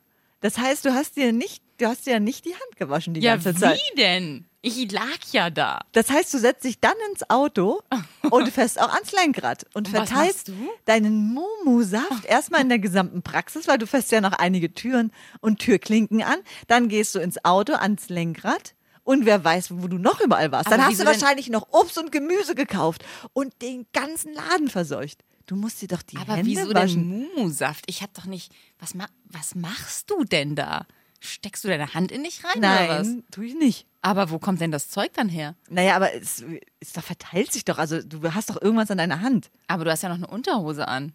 Das 0.44 0.58
heißt, 0.58 0.84
du 0.84 0.92
hast 0.92 1.16
dir 1.16 1.32
nicht, 1.32 1.62
du 1.78 1.86
hast 1.86 2.04
dir 2.04 2.12
ja 2.12 2.20
nicht 2.20 2.44
die 2.44 2.52
Hand 2.52 2.76
gewaschen 2.76 3.14
die 3.14 3.22
Ja, 3.22 3.32
ganze 3.36 3.54
wie 3.56 3.60
Zeit. 3.60 3.80
denn? 3.96 4.44
Ich 4.60 4.92
lag 4.92 5.18
ja 5.32 5.48
da. 5.48 5.80
Das 5.92 6.10
heißt, 6.10 6.34
du 6.34 6.38
setzt 6.38 6.64
dich 6.64 6.80
dann 6.80 6.92
ins 7.10 7.30
Auto 7.30 7.80
und 8.30 8.50
fährst 8.50 8.78
auch 8.78 8.92
ans 8.92 9.12
Lenkrad 9.12 9.64
und 9.72 9.88
Und 9.88 9.88
verteilst 9.88 10.52
deinen 10.84 11.32
Mumu-Saft 11.32 12.26
erstmal 12.26 12.60
in 12.60 12.68
der 12.68 12.78
gesamten 12.78 13.22
Praxis, 13.22 13.66
weil 13.68 13.78
du 13.78 13.86
fährst 13.86 14.12
ja 14.12 14.20
noch 14.20 14.34
einige 14.34 14.74
Türen 14.74 15.12
und 15.40 15.60
Türklinken 15.60 16.22
an. 16.22 16.36
Dann 16.66 16.88
gehst 16.88 17.14
du 17.14 17.20
ins 17.20 17.42
Auto, 17.46 17.72
ans 17.72 18.10
Lenkrad. 18.10 18.74
Und 19.02 19.24
wer 19.24 19.42
weiß, 19.44 19.68
wo 19.70 19.88
du 19.88 19.96
noch 19.96 20.20
überall 20.20 20.52
warst. 20.52 20.66
Aber 20.66 20.76
Dann 20.76 20.86
hast 20.86 21.00
du 21.00 21.06
wahrscheinlich 21.06 21.48
noch 21.48 21.68
Obst 21.70 21.96
und 21.96 22.12
Gemüse 22.12 22.54
gekauft 22.54 23.02
und 23.32 23.62
den 23.62 23.86
ganzen 23.94 24.34
Laden 24.34 24.68
verseucht. 24.68 25.20
Du 25.46 25.56
musst 25.56 25.82
dir 25.82 25.88
doch 25.88 26.02
die 26.02 26.16
Aber 26.16 26.36
Hände 26.36 26.50
wieso 26.50 26.72
waschen. 26.72 27.10
denn 27.10 27.28
Mumu-Saft? 27.36 27.84
Ich 27.88 28.02
hab 28.02 28.14
doch 28.14 28.24
nicht. 28.24 28.52
Was, 28.78 28.94
ma 28.94 29.06
was 29.24 29.54
machst 29.54 30.10
du 30.10 30.24
denn 30.24 30.54
da? 30.56 30.86
Steckst 31.20 31.64
du 31.64 31.68
deine 31.68 31.94
Hand 31.94 32.12
in 32.12 32.22
dich 32.24 32.44
rein 32.44 32.58
oder 32.58 32.88
was? 33.00 33.06
Nein, 33.08 33.24
tue 33.30 33.46
ich 33.46 33.54
nicht. 33.54 33.86
Aber 34.02 34.30
wo 34.30 34.38
kommt 34.38 34.60
denn 34.60 34.70
das 34.70 34.90
Zeug 34.90 35.12
dann 35.14 35.28
her? 35.28 35.54
Naja, 35.70 35.96
aber 35.96 36.12
es, 36.14 36.44
es 36.80 36.92
doch 36.92 37.02
verteilt 37.02 37.52
sich 37.52 37.64
doch. 37.64 37.78
Also 37.78 38.02
du 38.02 38.34
hast 38.34 38.50
doch 38.50 38.60
irgendwas 38.60 38.90
an 38.90 38.98
deiner 38.98 39.20
Hand. 39.20 39.50
Aber 39.66 39.84
du 39.84 39.90
hast 39.90 40.02
ja 40.02 40.08
noch 40.10 40.16
eine 40.16 40.26
Unterhose 40.26 40.86
an. 40.88 41.12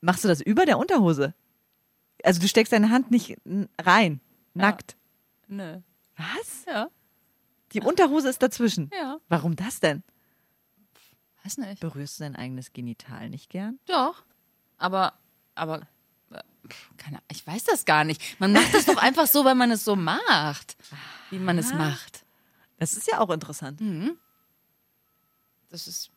Machst 0.00 0.24
du 0.24 0.28
das 0.28 0.40
über 0.40 0.66
der 0.66 0.78
Unterhose? 0.78 1.34
Also 2.24 2.40
du 2.40 2.48
steckst 2.48 2.72
deine 2.72 2.90
Hand 2.90 3.10
nicht 3.10 3.36
rein, 3.80 4.20
nackt. 4.54 4.96
Nö. 5.48 5.78
Was? 6.16 6.64
Ja. 6.66 6.88
Die 7.72 7.80
Unterhose 7.80 8.28
ist 8.28 8.42
dazwischen. 8.42 8.90
Ja. 8.96 9.18
Warum 9.28 9.54
das 9.56 9.80
denn? 9.80 10.02
Weiß 11.46 11.58
nicht. 11.58 11.80
Berührst 11.80 12.18
du 12.18 12.24
dein 12.24 12.34
eigenes 12.34 12.72
Genital 12.72 13.30
nicht 13.30 13.50
gern? 13.50 13.78
Doch. 13.86 14.24
Aber, 14.78 15.12
aber, 15.54 15.82
äh, 16.32 16.42
keine 16.96 17.18
Ahnung, 17.18 17.26
ich 17.30 17.46
weiß 17.46 17.62
das 17.64 17.84
gar 17.84 18.02
nicht. 18.02 18.40
Man 18.40 18.52
macht 18.52 18.74
das 18.74 18.86
doch 18.86 18.96
einfach 18.96 19.28
so, 19.28 19.44
weil 19.44 19.54
man 19.54 19.70
es 19.70 19.84
so 19.84 19.94
macht. 19.94 20.76
Wie 21.30 21.38
man 21.38 21.56
es 21.56 21.72
macht. 21.72 22.24
Das 22.78 22.94
ist 22.94 23.06
ja 23.06 23.20
auch 23.20 23.30
interessant. 23.30 23.80
Das 25.70 25.86
ist. 25.86 26.10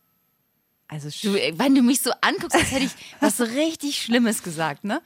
Also 0.88 1.10
Du, 1.22 1.36
ey, 1.40 1.58
wenn 1.60 1.76
du 1.76 1.84
mich 1.84 2.02
so 2.02 2.12
anguckst, 2.22 2.56
als 2.58 2.72
hätte 2.72 2.86
ich 2.86 2.96
was 3.20 3.40
richtig 3.56 4.02
Schlimmes 4.02 4.42
gesagt, 4.42 4.84
ne? 4.84 5.00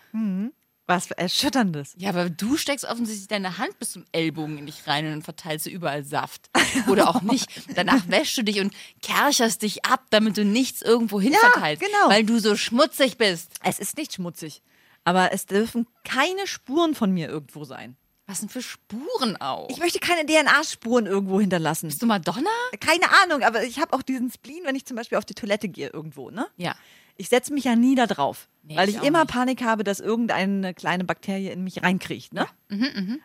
Was 0.85 1.07
für 1.07 1.17
Erschütterndes. 1.17 1.93
Ja, 1.97 2.09
aber 2.09 2.29
du 2.29 2.57
steckst 2.57 2.83
offensichtlich 2.85 3.27
deine 3.27 3.57
Hand 3.57 3.77
bis 3.79 3.91
zum 3.91 4.05
Ellbogen 4.11 4.57
in 4.57 4.65
dich 4.65 4.85
rein 4.87 5.05
und 5.05 5.11
dann 5.11 5.21
verteilst 5.21 5.65
du 5.65 5.69
überall 5.69 6.03
Saft. 6.03 6.49
Oder 6.89 7.09
auch 7.09 7.21
nicht. 7.21 7.47
Danach 7.75 8.07
wäschst 8.09 8.37
du 8.37 8.43
dich 8.43 8.59
und 8.59 8.73
kercherst 9.01 9.61
dich 9.61 9.85
ab, 9.85 10.05
damit 10.09 10.37
du 10.37 10.43
nichts 10.45 10.81
irgendwo 10.81 11.21
hin 11.21 11.33
Ja, 11.33 11.39
verteilst. 11.39 11.81
genau. 11.81 12.09
Weil 12.09 12.25
du 12.25 12.39
so 12.39 12.55
schmutzig 12.55 13.17
bist. 13.17 13.53
Es 13.63 13.79
ist 13.79 13.97
nicht 13.97 14.13
schmutzig. 14.13 14.61
Aber 15.05 15.31
es 15.33 15.45
dürfen 15.45 15.87
keine 16.03 16.47
Spuren 16.47 16.95
von 16.95 17.11
mir 17.11 17.27
irgendwo 17.29 17.63
sein. 17.65 17.95
Was 18.25 18.39
denn 18.39 18.47
für 18.49 18.61
Spuren 18.61 19.35
auch? 19.41 19.69
Ich 19.69 19.79
möchte 19.79 19.99
keine 19.99 20.25
DNA-Spuren 20.25 21.05
irgendwo 21.07 21.41
hinterlassen. 21.41 21.87
Bist 21.89 22.01
du 22.01 22.05
Madonna? 22.05 22.49
Keine 22.79 23.05
Ahnung, 23.23 23.43
aber 23.43 23.63
ich 23.65 23.79
habe 23.79 23.91
auch 23.93 24.01
diesen 24.01 24.31
Spleen, 24.31 24.63
wenn 24.63 24.75
ich 24.77 24.85
zum 24.85 24.95
Beispiel 24.95 25.17
auf 25.17 25.25
die 25.25 25.33
Toilette 25.33 25.67
gehe 25.67 25.89
irgendwo, 25.89 26.29
ne? 26.29 26.47
Ja. 26.55 26.73
Ich 27.15 27.29
setze 27.29 27.53
mich 27.53 27.65
ja 27.65 27.75
nie 27.75 27.95
da 27.95 28.07
drauf, 28.07 28.49
Nee, 28.63 28.75
weil 28.75 28.89
ich 28.89 28.95
ich, 28.97 29.03
immer 29.03 29.21
nicht. 29.21 29.31
Panik 29.33 29.61
habe, 29.63 29.83
dass 29.83 29.99
irgendeine 29.99 30.73
kleine 30.73 31.03
Bakterie 31.03 31.49
in 31.51 31.63
mich 31.63 31.83
reinkriecht. 31.83 32.33
Ne? 32.33 32.47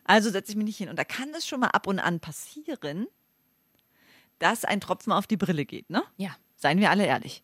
Also 0.04 0.30
setze 0.30 0.50
ich 0.52 0.56
mich 0.56 0.66
nicht 0.66 0.76
hin. 0.78 0.88
Und 0.88 0.98
da 0.98 1.04
kann 1.04 1.30
es 1.36 1.46
schon 1.46 1.60
mal 1.60 1.68
ab 1.68 1.86
und 1.86 1.98
an 1.98 2.20
passieren, 2.20 3.06
dass 4.38 4.64
ein 4.64 4.80
Tropfen 4.80 5.12
auf 5.12 5.26
die 5.26 5.36
Brille 5.36 5.64
geht. 5.64 5.90
Ne? 5.90 6.02
Ja. 6.16 6.36
Seien 6.56 6.80
wir 6.80 6.90
alle 6.90 7.06
ehrlich. 7.06 7.42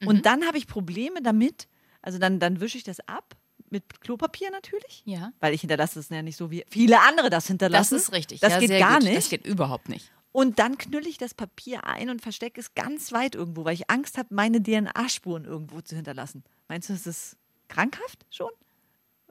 Mhm. 0.00 0.08
Und 0.08 0.26
dann 0.26 0.46
habe 0.46 0.58
ich 0.58 0.66
Probleme 0.66 1.22
damit. 1.22 1.68
Also 2.02 2.18
dann, 2.18 2.40
dann 2.40 2.60
wische 2.60 2.78
ich 2.78 2.84
das 2.84 3.00
ab 3.08 3.36
mit 3.68 4.00
Klopapier 4.00 4.50
natürlich. 4.50 5.02
Ja. 5.04 5.32
Weil 5.40 5.54
ich 5.54 5.60
hinterlasse 5.60 6.00
es 6.00 6.08
ja 6.08 6.22
nicht 6.22 6.36
so 6.36 6.50
wie 6.50 6.64
viele 6.68 7.00
andere 7.00 7.30
das 7.30 7.44
Das 7.44 7.48
hinterlassen. 7.48 7.96
ist 7.96 8.12
richtig. 8.12 8.40
Das 8.40 8.54
ja, 8.54 8.58
geht 8.58 8.78
gar 8.78 8.94
gut. 8.98 9.04
nicht. 9.04 9.16
Das 9.16 9.28
geht 9.28 9.46
überhaupt 9.46 9.88
nicht. 9.88 10.10
Und 10.32 10.58
dann 10.58 10.78
knülle 10.78 11.08
ich 11.08 11.18
das 11.18 11.34
Papier 11.34 11.84
ein 11.84 12.08
und 12.08 12.22
verstecke 12.22 12.60
es 12.60 12.74
ganz 12.74 13.12
weit 13.12 13.34
irgendwo, 13.34 13.64
weil 13.64 13.74
ich 13.74 13.90
Angst 13.90 14.16
habe, 14.16 14.32
meine 14.32 14.62
DNA-Spuren 14.62 15.44
irgendwo 15.44 15.80
zu 15.80 15.96
hinterlassen. 15.96 16.44
Meinst 16.68 16.88
du, 16.88 16.92
das 16.92 17.06
ist 17.06 17.36
krankhaft 17.68 18.24
schon? 18.30 18.50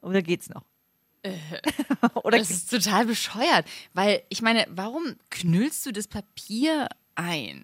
Oder 0.01 0.21
geht's 0.21 0.49
noch? 0.49 0.63
Oder 2.23 2.37
Das 2.37 2.49
ist 2.49 2.69
total 2.69 3.05
bescheuert. 3.05 3.65
Weil, 3.93 4.23
ich 4.29 4.41
meine, 4.41 4.65
warum 4.69 5.15
knüllst 5.29 5.85
du 5.85 5.91
das 5.91 6.07
Papier 6.07 6.87
ein? 7.15 7.63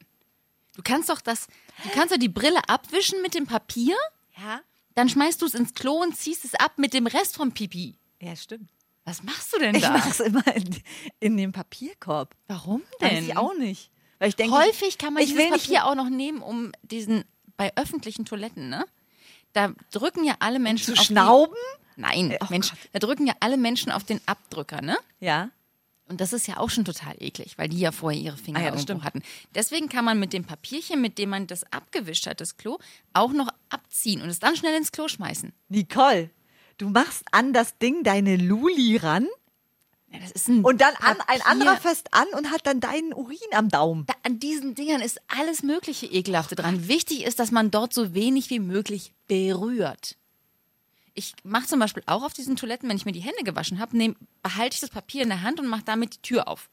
Du 0.76 0.82
kannst 0.84 1.10
doch 1.10 1.22
das, 1.22 1.48
du 1.84 1.90
kannst 1.90 2.14
doch 2.14 2.20
die 2.20 2.30
Brille 2.30 2.68
abwischen 2.68 3.22
mit 3.22 3.34
dem 3.34 3.48
Papier, 3.48 3.96
ja? 4.38 4.62
dann 4.94 5.08
schmeißt 5.08 5.42
du 5.42 5.46
es 5.46 5.56
ins 5.56 5.74
Klo 5.74 6.02
und 6.02 6.18
ziehst 6.18 6.44
es 6.44 6.54
ab 6.56 6.74
mit 6.78 6.94
dem 6.94 7.08
Rest 7.08 7.38
vom 7.38 7.54
Pipi. 7.54 7.98
Ja, 8.22 8.36
stimmt. 8.36 8.70
Was 9.06 9.24
machst 9.24 9.54
du 9.54 9.60
denn 9.60 9.76
Ich 9.76 9.82
da? 9.84 9.92
mache 9.92 10.10
es 10.10 10.20
immer 10.20 10.44
in, 10.56 10.76
in 11.20 11.38
den 11.38 11.52
Papierkorb. 11.52 12.36
Warum 12.48 12.82
Weiß 13.00 13.10
denn? 13.12 13.24
ich 13.26 13.38
auch 13.38 13.54
nicht. 13.56 13.92
Weil 14.20 14.30
ich 14.30 14.36
denke, 14.36 14.56
Häufig 14.58 14.98
kann 14.98 15.14
man 15.14 15.22
ich 15.24 15.30
dieses 15.30 15.44
will 15.44 15.52
nicht- 15.52 15.64
Papier 15.66 15.86
auch 15.86 15.96
noch 15.96 16.10
nehmen, 16.10 16.42
um 16.42 16.72
diesen, 16.84 17.24
bei 17.58 17.72
öffentlichen 17.76 18.26
Toiletten, 18.26 18.70
ne? 18.70 18.86
Da 19.54 19.74
drücken 19.92 20.24
ja 20.26 20.36
alle 20.40 20.60
Menschen 20.60 20.96
zu 20.96 21.00
auf 21.00 21.06
schnauben. 21.06 21.56
Die, 21.96 22.02
nein, 22.02 22.38
oh 22.42 22.46
Mensch, 22.50 22.72
da 22.92 23.00
drücken 23.00 23.26
ja 23.28 23.34
alle 23.40 23.58
Menschen 23.58 23.92
auf 23.92 24.04
den 24.04 24.20
Abdrücker, 24.26 24.82
ne? 24.82 24.98
Ja. 25.20 25.50
Und 26.08 26.20
das 26.22 26.34
ist 26.34 26.48
ja 26.48 26.58
auch 26.58 26.70
schon 26.70 26.86
total 26.86 27.16
eklig, 27.20 27.58
weil 27.58 27.68
die 27.70 27.80
ja 27.80 27.92
vorher 27.92 28.20
ihre 28.20 28.38
Finger 28.38 28.60
Ah 28.60 28.64
ja, 28.64 28.72
das 28.72 28.82
irgendwo 28.82 29.02
stimmt. 29.02 29.04
hatten. 29.06 29.22
Deswegen 29.56 29.90
kann 29.90 30.06
man 30.06 30.20
mit 30.20 30.34
dem 30.34 30.44
Papierchen, 30.46 31.02
mit 31.02 31.18
dem 31.18 31.30
man 31.30 31.48
das 31.48 31.64
abgewischt 31.72 32.28
hat, 32.28 32.42
das 32.42 32.58
Klo, 32.58 32.78
auch 33.14 33.32
noch 33.32 33.50
abziehen 33.70 34.22
und 34.22 34.30
es 34.30 34.40
dann 34.40 34.56
schnell 34.56 34.76
ins 34.76 34.92
Klo 34.92 35.08
schmeißen. 35.08 35.52
Nicole, 35.70 36.30
du 36.78 36.90
machst 36.90 37.24
an 37.32 37.54
das 37.54 37.78
Ding 37.78 38.04
deine 38.04 38.36
Luli 38.38 38.98
ran 38.98 39.28
Ja, 40.12 40.20
das 40.20 40.32
ist 40.32 40.48
ein 40.48 40.64
und 40.64 40.82
dann 40.82 40.94
an, 40.96 41.18
ein 41.28 41.42
anderer 41.42 41.78
fest 41.78 42.08
an 42.12 42.28
und 42.38 42.52
hat 42.52 42.66
dann 42.68 42.80
deinen 42.80 43.14
Urin 43.14 43.38
am 43.54 43.70
Daumen. 43.70 44.06
Da, 44.06 44.14
an 44.24 44.40
diesen 44.40 44.76
Dingern 44.76 45.02
ist 45.02 45.20
alles 45.28 45.64
mögliche 45.64 46.06
Ekelhafte 46.06 46.56
dran. 46.56 46.88
Wichtig 46.88 47.24
ist, 47.24 47.40
dass 47.40 47.52
man 47.52 47.72
dort 47.72 47.94
so 47.94 48.14
wenig 48.14 48.50
wie 48.50 48.60
möglich 48.60 49.14
berührt. 49.28 50.18
Ich 51.14 51.34
mache 51.44 51.68
zum 51.68 51.80
Beispiel 51.80 52.04
auch 52.08 52.24
auf 52.24 52.34
diesen 52.34 52.58
Toiletten, 52.58 52.90
wenn 52.90 52.98
ich 52.98 53.06
mir 53.06 53.14
die 53.14 53.22
Hände 53.22 53.44
gewaschen 53.44 53.80
habe, 53.80 54.16
behalte 54.44 54.74
ich 54.76 54.82
das 54.82 54.90
Papier 54.90 55.24
in 55.24 55.30
der 55.30 55.44
Hand 55.44 55.62
und 55.62 55.68
mache 55.68 55.84
damit 55.86 56.16
die 56.16 56.22
Tür 56.22 56.48
auf. 56.48 56.70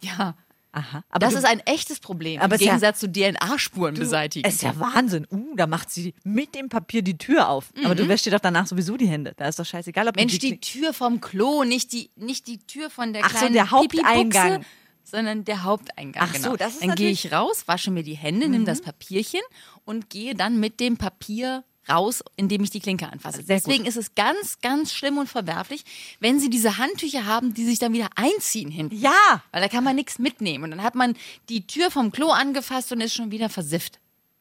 Ja, 0.00 0.34
Aha. 0.74 1.04
Aber 1.10 1.18
das 1.18 1.32
du, 1.34 1.38
ist 1.40 1.44
ein 1.44 1.60
echtes 1.60 2.00
Problem. 2.00 2.40
Aber 2.40 2.54
Im 2.54 2.60
ist 2.60 2.60
ja- 2.62 2.72
Gegensatz 2.72 3.00
zu 3.00 3.08
DNA-Spuren 3.12 3.94
beseitigen. 3.94 4.48
Es 4.48 4.54
ist 4.56 4.62
ja 4.62 4.78
Wahnsinn. 4.80 5.26
Uh, 5.30 5.54
da 5.54 5.66
macht 5.66 5.90
sie 5.90 6.14
mit 6.24 6.54
dem 6.54 6.68
Papier 6.70 7.02
die 7.02 7.18
Tür 7.18 7.48
auf. 7.48 7.72
Aber 7.84 7.94
du 7.94 8.08
wäschst 8.08 8.24
dir 8.26 8.30
doch 8.30 8.40
danach 8.40 8.66
sowieso 8.66 8.96
die 8.96 9.06
Hände. 9.06 9.34
Da 9.36 9.48
ist 9.48 9.58
doch 9.58 9.66
scheißegal, 9.66 10.08
ob 10.08 10.16
Mhm. 10.16 10.22
Mensch, 10.22 10.32
du 10.32 10.38
die 10.38 10.60
Tür 10.60 10.94
vom 10.94 11.20
Klo, 11.20 11.64
nicht 11.64 11.92
die, 11.92 12.10
nicht 12.16 12.46
die 12.46 12.58
Tür 12.58 12.88
von 12.90 13.12
der 13.12 13.22
Ach 13.24 13.30
so, 13.32 13.36
kleinen 13.38 13.52
der 13.52 13.70
Haupteingang. 13.70 14.64
Sondern 15.04 15.44
der 15.44 15.64
Haupteingang. 15.64 16.22
Ach 16.30 16.34
so, 16.36 16.42
genau. 16.42 16.56
das 16.56 16.74
ist 16.74 16.82
Dann 16.86 16.94
gehe 16.94 17.08
Mhm. 17.08 17.12
ich 17.14 17.32
raus, 17.32 17.64
wasche 17.66 17.90
mir 17.90 18.02
die 18.04 18.14
Hände, 18.14 18.48
nimm 18.48 18.64
das 18.64 18.80
Papierchen 18.80 19.40
und 19.84 20.08
gehe 20.10 20.34
dann 20.36 20.58
mit 20.60 20.78
dem 20.80 20.96
Papier 20.96 21.64
raus, 21.88 22.22
indem 22.36 22.62
ich 22.62 22.70
die 22.70 22.80
Klinke 22.80 23.10
anfasse. 23.10 23.42
Sehr 23.42 23.56
gut. 23.56 23.66
Deswegen 23.66 23.86
ist 23.86 23.96
es 23.96 24.14
ganz, 24.14 24.58
ganz 24.60 24.92
schlimm 24.92 25.18
und 25.18 25.28
verwerflich, 25.28 25.84
wenn 26.20 26.38
sie 26.38 26.50
diese 26.50 26.78
Handtücher 26.78 27.26
haben, 27.26 27.54
die 27.54 27.64
sich 27.64 27.78
dann 27.78 27.92
wieder 27.92 28.08
einziehen 28.14 28.70
hinten. 28.70 28.96
Ja. 28.96 29.42
Weil 29.50 29.62
da 29.62 29.68
kann 29.68 29.84
man 29.84 29.96
nichts 29.96 30.18
mitnehmen. 30.18 30.64
Und 30.64 30.70
dann 30.72 30.82
hat 30.82 30.94
man 30.94 31.14
die 31.48 31.66
Tür 31.66 31.90
vom 31.90 32.12
Klo 32.12 32.30
angefasst 32.30 32.92
und 32.92 33.00
ist 33.00 33.14
schon 33.14 33.30
wieder 33.30 33.48
versifft. 33.48 33.98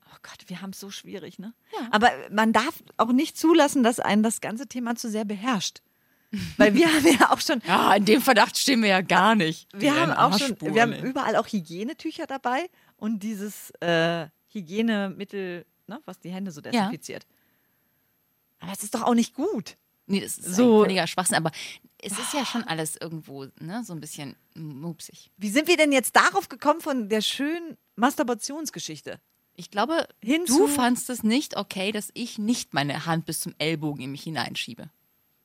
Oh 0.08 0.18
Gott, 0.24 0.38
wir 0.48 0.62
haben 0.62 0.70
es 0.72 0.80
so 0.80 0.92
schwierig, 0.92 1.40
ne? 1.40 1.54
Ja. 1.74 1.88
Aber 1.92 2.12
man 2.30 2.54
darf 2.54 2.76
auch 2.98 3.12
nicht 3.12 3.38
zulassen, 3.38 3.82
dass 3.84 4.00
einen 4.00 4.22
das 4.24 4.40
ganze 4.42 4.68
Thema 4.68 4.96
zu 4.96 5.10
sehr 5.10 5.26
beherrscht. 5.26 5.82
Weil 6.58 6.74
wir 6.76 6.88
haben 6.88 7.06
ja 7.08 7.32
auch 7.32 7.42
schon, 7.42 7.62
Ja, 7.68 7.94
in 7.96 8.06
dem 8.06 8.22
Verdacht 8.22 8.58
stehen 8.58 8.82
wir 8.82 8.90
ja 8.90 9.02
gar 9.02 9.36
nicht. 9.36 9.68
wir 9.74 9.94
haben 10.00 10.12
auch 10.14 10.38
schon, 10.38 10.56
wir 10.62 10.82
haben 10.82 10.94
überall 10.94 11.36
auch 11.36 11.48
Hygienetücher 11.48 12.26
dabei 12.28 12.70
und 12.98 13.22
dieses 13.24 13.72
äh, 13.82 14.28
Hygienemittel, 14.50 15.66
ne, 15.88 16.00
was 16.06 16.20
die 16.20 16.30
Hände 16.32 16.52
so 16.52 16.62
desinfiziert. 16.62 17.26
Aber 18.60 18.72
es 18.74 18.84
ist 18.84 18.94
doch 18.94 19.04
auch 19.04 19.14
nicht 19.16 19.34
gut. 19.34 19.78
Nee, 20.08 20.20
das 20.22 20.38
ist 20.38 20.56
So- 20.56 20.80
ein 20.82 20.86
völliger 20.86 21.08
Schwachsinn. 21.08 21.38
Aber 21.38 21.52
es 22.00 22.14
ist 22.18 22.34
ja 22.34 22.46
schon 22.46 22.64
alles 22.64 22.96
irgendwo 22.98 23.46
ne, 23.60 23.84
so 23.84 23.94
ein 23.94 24.00
bisschen 24.00 24.36
mupsig. 24.56 25.32
Wie 25.38 25.50
sind 25.50 25.68
wir 25.68 25.78
denn 25.78 25.92
jetzt 25.92 26.16
darauf 26.16 26.50
gekommen 26.50 26.82
von 26.82 27.10
der 27.10 27.22
schönen 27.22 27.78
Masturbationsgeschichte? 27.96 29.20
Ich 29.56 29.70
glaube, 29.70 30.08
Hin 30.24 30.46
du 30.46 30.68
fandst 30.68 31.10
es 31.10 31.24
nicht 31.24 31.58
okay, 31.58 31.92
dass 31.92 32.10
ich 32.14 32.38
nicht 32.38 32.74
meine 32.74 33.06
Hand 33.06 33.26
bis 33.26 33.42
zum 33.42 33.54
Ellbogen 33.58 34.02
in 34.04 34.12
mich 34.12 34.24
hineinschiebe. 34.24 34.90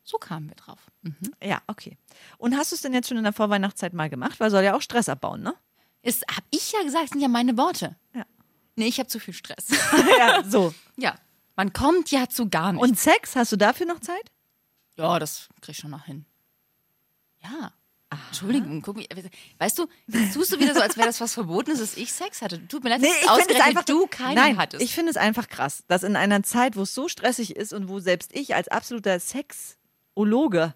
So 0.05 0.18
kamen 0.18 0.49
wir 0.49 0.55
drauf. 0.55 0.79
Mhm. 1.03 1.16
Ja, 1.42 1.61
okay. 1.66 1.96
Und 2.38 2.57
hast 2.57 2.70
du 2.70 2.77
es 2.77 2.83
denn 2.83 2.94
jetzt 2.94 3.09
schon 3.09 3.16
in 3.18 3.25
der 3.25 3.33
Vorweihnachtszeit 3.33 3.92
mal 3.92 4.09
gemacht? 4.09 4.38
Weil 4.38 4.51
soll 4.51 4.62
ja 4.62 4.77
auch 4.77 4.83
Stress 4.83 5.09
abbauen, 5.09 5.42
ne? 5.42 5.55
Das 6.03 6.20
habe 6.31 6.46
ich 6.51 6.70
ja 6.72 6.83
gesagt, 6.85 7.11
sind 7.11 7.20
ja 7.20 7.27
meine 7.29 7.57
Worte. 7.57 7.96
Ja. 8.14 8.25
Nee, 8.77 8.87
ich 8.87 8.99
habe 8.99 9.09
zu 9.09 9.19
viel 9.19 9.35
Stress. 9.35 9.67
ja, 10.19 10.45
so. 10.45 10.75
ja, 10.97 11.17
man 11.57 11.73
kommt 11.73 12.11
ja 12.11 12.29
zu 12.29 12.49
gar 12.49 12.73
nichts. 12.73 12.87
Und 12.87 12.99
Sex, 12.99 13.35
hast 13.35 13.53
du 13.53 13.57
dafür 13.57 13.87
noch 13.87 14.01
Zeit? 14.01 14.31
Ja, 14.97 15.19
das 15.19 15.49
krieg 15.61 15.75
ich 15.75 15.79
schon 15.79 15.91
noch 15.91 16.05
hin. 16.05 16.25
Ja. 17.43 17.73
Entschuldigung, 18.29 18.83
guck 18.83 18.97
mich. 18.97 19.09
Weißt 19.59 19.79
du, 19.79 19.89
jetzt 20.07 20.35
tust 20.35 20.53
du 20.53 20.61
wieder 20.61 20.75
so, 20.75 20.81
als 20.81 20.97
wäre 20.97 21.07
das 21.07 21.21
was 21.21 21.35
Verbotenes, 21.35 21.81
dass 21.81 21.97
ich 21.97 22.12
Sex 22.12 22.41
hatte. 22.41 22.67
Tut 22.69 22.85
mir 22.85 22.91
leid, 22.91 23.03
dass 23.03 23.11
finde 23.11 23.31
ausgerechnet 23.31 23.89
du 23.89 24.07
keinen 24.07 24.35
nein, 24.37 24.59
hattest. 24.59 24.83
Ich 24.83 24.95
finde 24.95 25.11
es 25.11 25.17
einfach 25.17 25.49
krass, 25.49 25.83
dass 25.89 26.03
in 26.03 26.15
einer 26.15 26.43
Zeit, 26.43 26.77
wo 26.77 26.83
es 26.83 26.95
so 26.95 27.09
stressig 27.09 27.57
ist 27.57 27.73
und 27.73 27.89
wo 27.89 27.99
selbst 27.99 28.35
ich 28.35 28.55
als 28.55 28.69
absoluter 28.69 29.19
Sexologe 29.19 30.75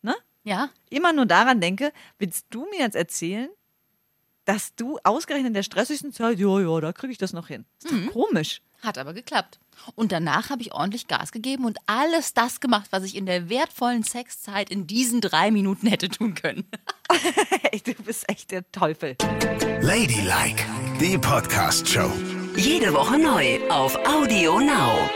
ne, 0.00 0.16
ja, 0.44 0.70
immer 0.88 1.12
nur 1.12 1.26
daran 1.26 1.60
denke, 1.60 1.92
willst 2.18 2.46
du 2.50 2.66
mir 2.70 2.80
jetzt 2.80 2.96
erzählen, 2.96 3.50
dass 4.44 4.74
du 4.74 4.98
ausgerechnet 5.04 5.48
in 5.48 5.54
der 5.54 5.62
stressigsten 5.62 6.12
Zeit, 6.12 6.38
ja, 6.38 6.60
ja, 6.60 6.80
da 6.80 6.92
kriege 6.92 7.12
ich 7.12 7.18
das 7.18 7.32
noch 7.32 7.48
hin. 7.48 7.64
Ist 7.82 7.90
doch 7.92 7.96
Mhm. 7.96 8.06
komisch. 8.10 8.60
hat 8.82 8.98
aber 8.98 9.14
geklappt. 9.14 9.60
Und 9.94 10.10
danach 10.10 10.50
habe 10.50 10.60
ich 10.62 10.72
ordentlich 10.74 11.06
Gas 11.06 11.30
gegeben 11.30 11.64
und 11.66 11.78
alles 11.86 12.34
das 12.34 12.58
gemacht, 12.58 12.88
was 12.90 13.04
ich 13.04 13.14
in 13.14 13.26
der 13.26 13.48
wertvollen 13.48 14.02
Sexzeit 14.02 14.70
in 14.70 14.88
diesen 14.88 15.20
drei 15.20 15.52
Minuten 15.52 15.86
hätte 15.86 16.08
tun 16.08 16.34
können. 16.34 16.64
Ey, 17.70 17.80
du 17.80 17.94
bist 18.02 18.28
echt 18.28 18.50
der 18.50 18.68
Teufel. 18.72 19.16
Ladylike, 19.80 20.64
die 21.00 21.16
Podcast-Show. 21.16 22.10
Jede 22.56 22.92
Woche 22.92 23.18
neu 23.18 23.60
auf 23.70 23.94
Audio 24.04 24.58
Now. 24.58 25.08